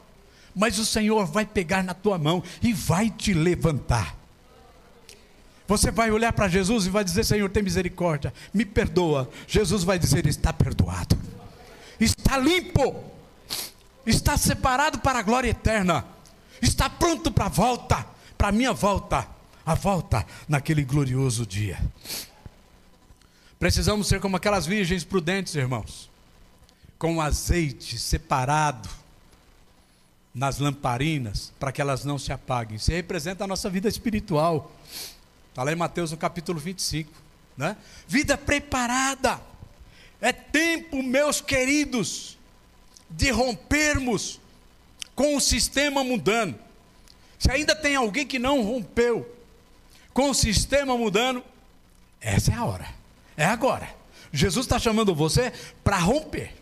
mas 0.55 0.77
o 0.77 0.85
Senhor 0.85 1.25
vai 1.25 1.45
pegar 1.45 1.83
na 1.83 1.93
tua 1.93 2.17
mão 2.17 2.43
e 2.61 2.71
vai 2.71 3.09
te 3.09 3.33
levantar. 3.33 4.15
Você 5.67 5.91
vai 5.91 6.11
olhar 6.11 6.31
para 6.33 6.47
Jesus 6.47 6.85
e 6.85 6.89
vai 6.89 7.03
dizer: 7.03 7.23
Senhor, 7.23 7.49
tem 7.49 7.63
misericórdia, 7.63 8.33
me 8.53 8.65
perdoa. 8.65 9.29
Jesus 9.47 9.83
vai 9.83 9.97
dizer: 9.97 10.25
Está 10.27 10.53
perdoado, 10.53 11.17
está 11.99 12.37
limpo, 12.37 13.03
está 14.05 14.37
separado 14.37 14.99
para 14.99 15.19
a 15.19 15.23
glória 15.23 15.49
eterna, 15.49 16.05
está 16.61 16.89
pronto 16.89 17.31
para 17.31 17.45
a 17.45 17.49
volta, 17.49 18.05
para 18.37 18.49
a 18.49 18.51
minha 18.51 18.73
volta, 18.73 19.27
a 19.65 19.73
volta 19.73 20.25
naquele 20.47 20.83
glorioso 20.83 21.45
dia. 21.45 21.79
Precisamos 23.63 24.09
ser 24.09 24.19
como 24.19 24.35
aquelas 24.35 24.65
virgens 24.65 25.05
prudentes, 25.05 25.55
irmãos, 25.55 26.11
com 26.99 27.21
azeite 27.21 27.97
separado 27.97 28.89
nas 30.35 30.59
lamparinas, 30.59 31.53
para 31.57 31.71
que 31.71 31.79
elas 31.79 32.03
não 32.03 32.19
se 32.19 32.33
apaguem. 32.33 32.75
Isso 32.75 32.91
representa 32.91 33.45
a 33.45 33.47
nossa 33.47 33.69
vida 33.69 33.87
espiritual. 33.87 34.69
Está 35.47 35.63
lá 35.63 35.71
em 35.71 35.77
Mateus 35.77 36.11
no 36.11 36.17
capítulo 36.17 36.59
25. 36.59 37.09
Né? 37.55 37.77
Vida 38.05 38.37
preparada. 38.37 39.39
É 40.19 40.33
tempo, 40.33 41.01
meus 41.01 41.39
queridos, 41.39 42.37
de 43.09 43.31
rompermos 43.31 44.41
com 45.15 45.37
o 45.37 45.39
sistema 45.39 46.03
mundano. 46.03 46.59
Se 47.39 47.49
ainda 47.49 47.73
tem 47.73 47.95
alguém 47.95 48.27
que 48.27 48.37
não 48.37 48.61
rompeu 48.61 49.25
com 50.13 50.31
o 50.31 50.35
sistema 50.35 50.97
mundano, 50.97 51.41
essa 52.19 52.51
é 52.51 52.55
a 52.55 52.65
hora. 52.65 53.02
É 53.37 53.45
agora. 53.45 54.03
Jesus 54.31 54.65
está 54.65 54.79
chamando 54.79 55.13
você 55.13 55.53
para 55.83 55.97
romper. 55.97 56.53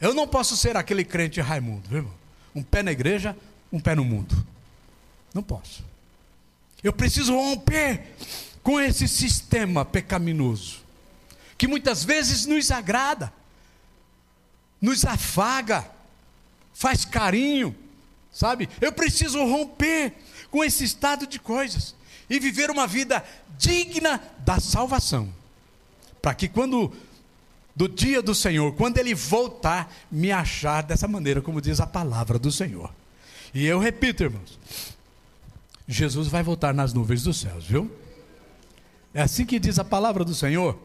Eu 0.00 0.14
não 0.14 0.26
posso 0.26 0.56
ser 0.56 0.76
aquele 0.76 1.04
crente 1.04 1.40
Raimundo, 1.40 1.88
viu? 1.88 2.10
Um 2.54 2.62
pé 2.62 2.82
na 2.82 2.90
igreja, 2.90 3.36
um 3.70 3.78
pé 3.78 3.94
no 3.94 4.04
mundo. 4.04 4.34
Não 5.34 5.42
posso. 5.42 5.84
Eu 6.82 6.92
preciso 6.92 7.34
romper 7.34 8.14
com 8.62 8.80
esse 8.80 9.06
sistema 9.06 9.84
pecaminoso, 9.84 10.80
que 11.56 11.68
muitas 11.68 12.04
vezes 12.04 12.46
nos 12.46 12.70
agrada, 12.70 13.32
nos 14.80 15.04
afaga, 15.04 15.88
faz 16.72 17.04
carinho, 17.04 17.74
sabe? 18.32 18.68
Eu 18.80 18.92
preciso 18.92 19.44
romper 19.44 20.14
com 20.50 20.64
esse 20.64 20.84
estado 20.84 21.26
de 21.26 21.38
coisas 21.38 21.94
e 22.28 22.40
viver 22.40 22.70
uma 22.70 22.86
vida 22.86 23.24
digna 23.58 24.20
da 24.38 24.58
salvação 24.58 25.32
para 26.22 26.34
que 26.34 26.48
quando 26.48 26.92
do 27.74 27.88
dia 27.88 28.22
do 28.22 28.34
Senhor, 28.34 28.72
quando 28.74 28.98
ele 28.98 29.14
voltar, 29.14 29.92
me 30.10 30.30
achar 30.30 30.82
dessa 30.82 31.08
maneira, 31.08 31.42
como 31.42 31.60
diz 31.60 31.80
a 31.80 31.86
palavra 31.86 32.38
do 32.38 32.52
Senhor. 32.52 32.92
E 33.52 33.66
eu 33.66 33.78
repito, 33.78 34.22
irmãos, 34.22 34.58
Jesus 35.88 36.28
vai 36.28 36.42
voltar 36.42 36.72
nas 36.72 36.92
nuvens 36.92 37.22
dos 37.22 37.40
céus, 37.40 37.66
viu? 37.66 37.90
É 39.12 39.22
assim 39.22 39.44
que 39.44 39.58
diz 39.58 39.78
a 39.78 39.84
palavra 39.84 40.24
do 40.24 40.34
Senhor. 40.34 40.78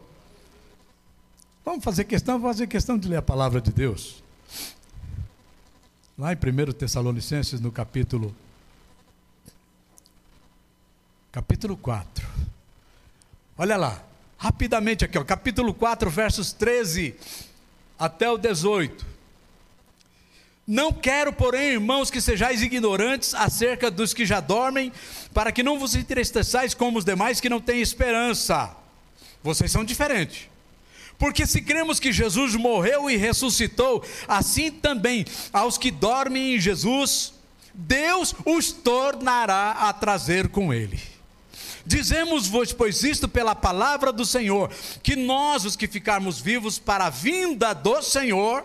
Vamos 1.64 1.84
fazer 1.84 2.04
questão, 2.04 2.38
vamos 2.38 2.56
fazer 2.56 2.66
questão 2.66 2.98
de 2.98 3.08
ler 3.08 3.16
a 3.16 3.22
palavra 3.22 3.60
de 3.60 3.70
Deus. 3.70 4.22
Lá 6.18 6.32
em 6.32 6.36
1 6.36 6.72
Tessalonicenses, 6.72 7.60
no 7.60 7.70
capítulo 7.70 8.34
capítulo 11.30 11.76
4. 11.76 12.26
Olha 13.56 13.76
lá. 13.76 14.07
Rapidamente 14.38 15.04
aqui, 15.04 15.18
ó, 15.18 15.24
capítulo 15.24 15.74
4, 15.74 16.08
versos 16.08 16.52
13 16.52 17.16
até 17.98 18.30
o 18.30 18.38
18. 18.38 19.04
Não 20.64 20.92
quero, 20.92 21.32
porém, 21.32 21.70
irmãos, 21.70 22.08
que 22.08 22.20
sejais 22.20 22.62
ignorantes 22.62 23.34
acerca 23.34 23.90
dos 23.90 24.14
que 24.14 24.24
já 24.24 24.38
dormem, 24.38 24.92
para 25.34 25.50
que 25.50 25.64
não 25.64 25.76
vos 25.76 25.96
entristeçais 25.96 26.72
como 26.72 26.98
os 26.98 27.04
demais 27.04 27.40
que 27.40 27.48
não 27.48 27.60
têm 27.60 27.80
esperança. 27.80 28.76
Vocês 29.42 29.72
são 29.72 29.84
diferentes. 29.84 30.48
Porque 31.18 31.44
se 31.44 31.60
cremos 31.60 31.98
que 31.98 32.12
Jesus 32.12 32.54
morreu 32.54 33.10
e 33.10 33.16
ressuscitou, 33.16 34.04
assim 34.28 34.70
também 34.70 35.24
aos 35.52 35.76
que 35.76 35.90
dormem 35.90 36.54
em 36.54 36.60
Jesus, 36.60 37.32
Deus 37.74 38.36
os 38.44 38.70
tornará 38.70 39.72
a 39.72 39.92
trazer 39.92 40.48
com 40.48 40.72
ele. 40.72 41.17
Dizemos-vos, 41.88 42.70
pois, 42.74 43.02
isto 43.02 43.26
pela 43.26 43.54
palavra 43.54 44.12
do 44.12 44.22
Senhor, 44.22 44.70
que 45.02 45.16
nós, 45.16 45.64
os 45.64 45.74
que 45.74 45.88
ficarmos 45.88 46.38
vivos 46.38 46.78
para 46.78 47.06
a 47.06 47.10
vinda 47.10 47.72
do 47.72 48.02
Senhor, 48.02 48.62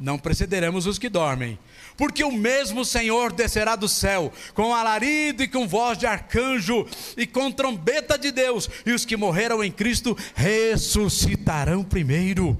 não 0.00 0.18
precederemos 0.18 0.86
os 0.86 0.98
que 0.98 1.10
dormem. 1.10 1.58
Porque 1.94 2.24
o 2.24 2.32
mesmo 2.32 2.82
Senhor 2.82 3.32
descerá 3.32 3.76
do 3.76 3.86
céu, 3.86 4.32
com 4.54 4.74
alarido 4.74 5.42
e 5.42 5.48
com 5.48 5.68
voz 5.68 5.98
de 5.98 6.06
arcanjo, 6.06 6.86
e 7.18 7.26
com 7.26 7.52
trombeta 7.52 8.16
de 8.16 8.30
Deus, 8.30 8.70
e 8.86 8.92
os 8.92 9.04
que 9.04 9.14
morreram 9.14 9.62
em 9.62 9.70
Cristo 9.70 10.16
ressuscitarão 10.34 11.84
primeiro. 11.84 12.58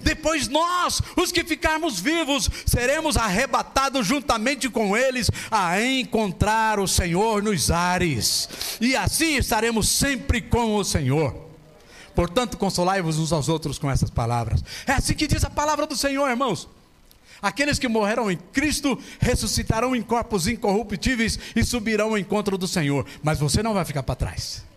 Depois 0.00 0.48
nós, 0.48 1.00
os 1.16 1.32
que 1.32 1.44
ficarmos 1.44 1.98
vivos, 1.98 2.48
seremos 2.66 3.16
arrebatados 3.16 4.06
juntamente 4.06 4.68
com 4.68 4.96
eles 4.96 5.30
a 5.50 5.80
encontrar 5.82 6.78
o 6.78 6.86
Senhor 6.86 7.42
nos 7.42 7.70
ares. 7.70 8.48
E 8.80 8.96
assim 8.96 9.36
estaremos 9.36 9.88
sempre 9.88 10.40
com 10.40 10.76
o 10.76 10.84
Senhor. 10.84 11.48
Portanto, 12.14 12.56
consolai-vos 12.56 13.18
uns 13.18 13.32
aos 13.32 13.48
outros 13.48 13.78
com 13.78 13.90
essas 13.90 14.10
palavras. 14.10 14.62
É 14.86 14.92
assim 14.92 15.14
que 15.14 15.26
diz 15.26 15.44
a 15.44 15.50
palavra 15.50 15.86
do 15.86 15.96
Senhor, 15.96 16.28
irmãos. 16.28 16.68
Aqueles 17.40 17.78
que 17.78 17.86
morreram 17.86 18.30
em 18.30 18.36
Cristo 18.36 18.98
ressuscitarão 19.20 19.94
em 19.94 20.02
corpos 20.02 20.48
incorruptíveis 20.48 21.38
e 21.54 21.62
subirão 21.62 22.08
ao 22.10 22.18
encontro 22.18 22.58
do 22.58 22.66
Senhor. 22.66 23.06
Mas 23.22 23.38
você 23.38 23.62
não 23.62 23.74
vai 23.74 23.84
ficar 23.84 24.02
para 24.02 24.16
trás. 24.16 24.67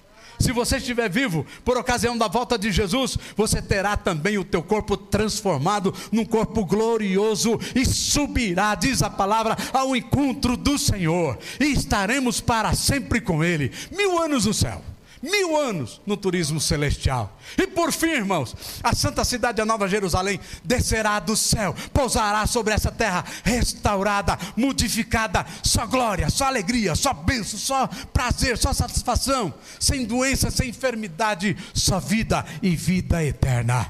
Se 0.42 0.52
você 0.52 0.78
estiver 0.78 1.10
vivo 1.10 1.46
por 1.64 1.78
ocasião 1.78 2.18
da 2.18 2.28
volta 2.28 2.58
de 2.58 2.72
Jesus, 2.72 3.18
você 3.36 3.62
terá 3.62 3.96
também 3.96 4.38
o 4.38 4.44
teu 4.44 4.64
corpo 4.64 4.98
transformado 4.98 5.94
num 6.12 6.26
corpo 6.26 6.66
glorioso 6.66 7.60
e 7.76 7.86
subirá, 7.86 8.76
diz 8.76 9.04
a 9.04 9.10
palavra, 9.10 9.56
ao 9.72 9.96
encontro 9.96 10.58
do 10.58 10.78
Senhor. 10.78 11.38
E 11.60 11.66
estaremos 11.66 12.42
para 12.42 12.74
sempre 12.74 13.22
com 13.22 13.44
Ele. 13.44 13.72
Mil 13.92 14.22
anos 14.22 14.46
no 14.46 14.54
céu 14.54 14.91
mil 15.22 15.56
anos 15.56 16.02
no 16.06 16.18
turismo 16.18 16.60
celestial. 16.60 17.38
E 17.58 17.68
por 17.68 17.92
fim, 17.92 18.12
irmãos, 18.12 18.56
a 18.84 18.96
santa 18.96 19.24
cidade, 19.24 19.62
a 19.62 19.66
Nova 19.66 19.88
Jerusalém, 19.88 20.40
descerá 20.64 21.20
do 21.20 21.36
céu, 21.36 21.76
pousará 21.94 22.46
sobre 22.48 22.74
essa 22.74 22.92
terra 22.92 23.24
restaurada, 23.44 24.38
modificada, 24.56 25.46
só 25.64 25.86
glória, 25.86 26.30
só 26.30 26.46
alegria, 26.46 26.96
só 26.96 27.14
bênção, 27.14 27.60
só 27.60 27.88
prazer, 28.14 28.58
só 28.58 28.74
satisfação, 28.74 29.54
sem 29.80 30.06
doença, 30.06 30.50
sem 30.50 30.70
enfermidade, 30.70 31.56
só 31.74 32.00
vida 32.00 32.46
e 32.62 32.76
vida 32.76 33.24
eterna. 33.24 33.88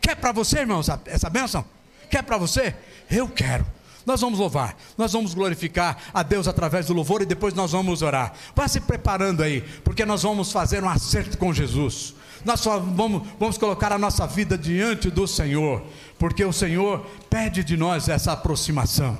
Quer 0.00 0.16
para 0.16 0.32
você, 0.32 0.60
irmãos, 0.60 0.88
essa 1.06 1.30
bênção? 1.30 1.64
Quer 2.10 2.22
para 2.22 2.36
você? 2.36 2.74
Eu 3.10 3.28
quero. 3.28 3.66
Nós 4.04 4.20
vamos 4.20 4.38
louvar, 4.38 4.76
nós 4.98 5.12
vamos 5.12 5.34
glorificar 5.34 5.96
a 6.12 6.22
Deus 6.22 6.48
através 6.48 6.86
do 6.86 6.94
louvor 6.94 7.22
e 7.22 7.26
depois 7.26 7.54
nós 7.54 7.72
vamos 7.72 8.02
orar. 8.02 8.32
Vá 8.54 8.66
se 8.66 8.80
preparando 8.80 9.42
aí, 9.42 9.60
porque 9.84 10.04
nós 10.04 10.22
vamos 10.22 10.50
fazer 10.50 10.82
um 10.82 10.88
acerto 10.88 11.38
com 11.38 11.52
Jesus. 11.52 12.14
Nós 12.44 12.60
só 12.60 12.78
vamos, 12.78 13.22
vamos 13.38 13.56
colocar 13.56 13.92
a 13.92 13.98
nossa 13.98 14.26
vida 14.26 14.58
diante 14.58 15.10
do 15.10 15.26
Senhor, 15.28 15.82
porque 16.18 16.44
o 16.44 16.52
Senhor 16.52 17.06
pede 17.30 17.62
de 17.62 17.76
nós 17.76 18.08
essa 18.08 18.32
aproximação. 18.32 19.16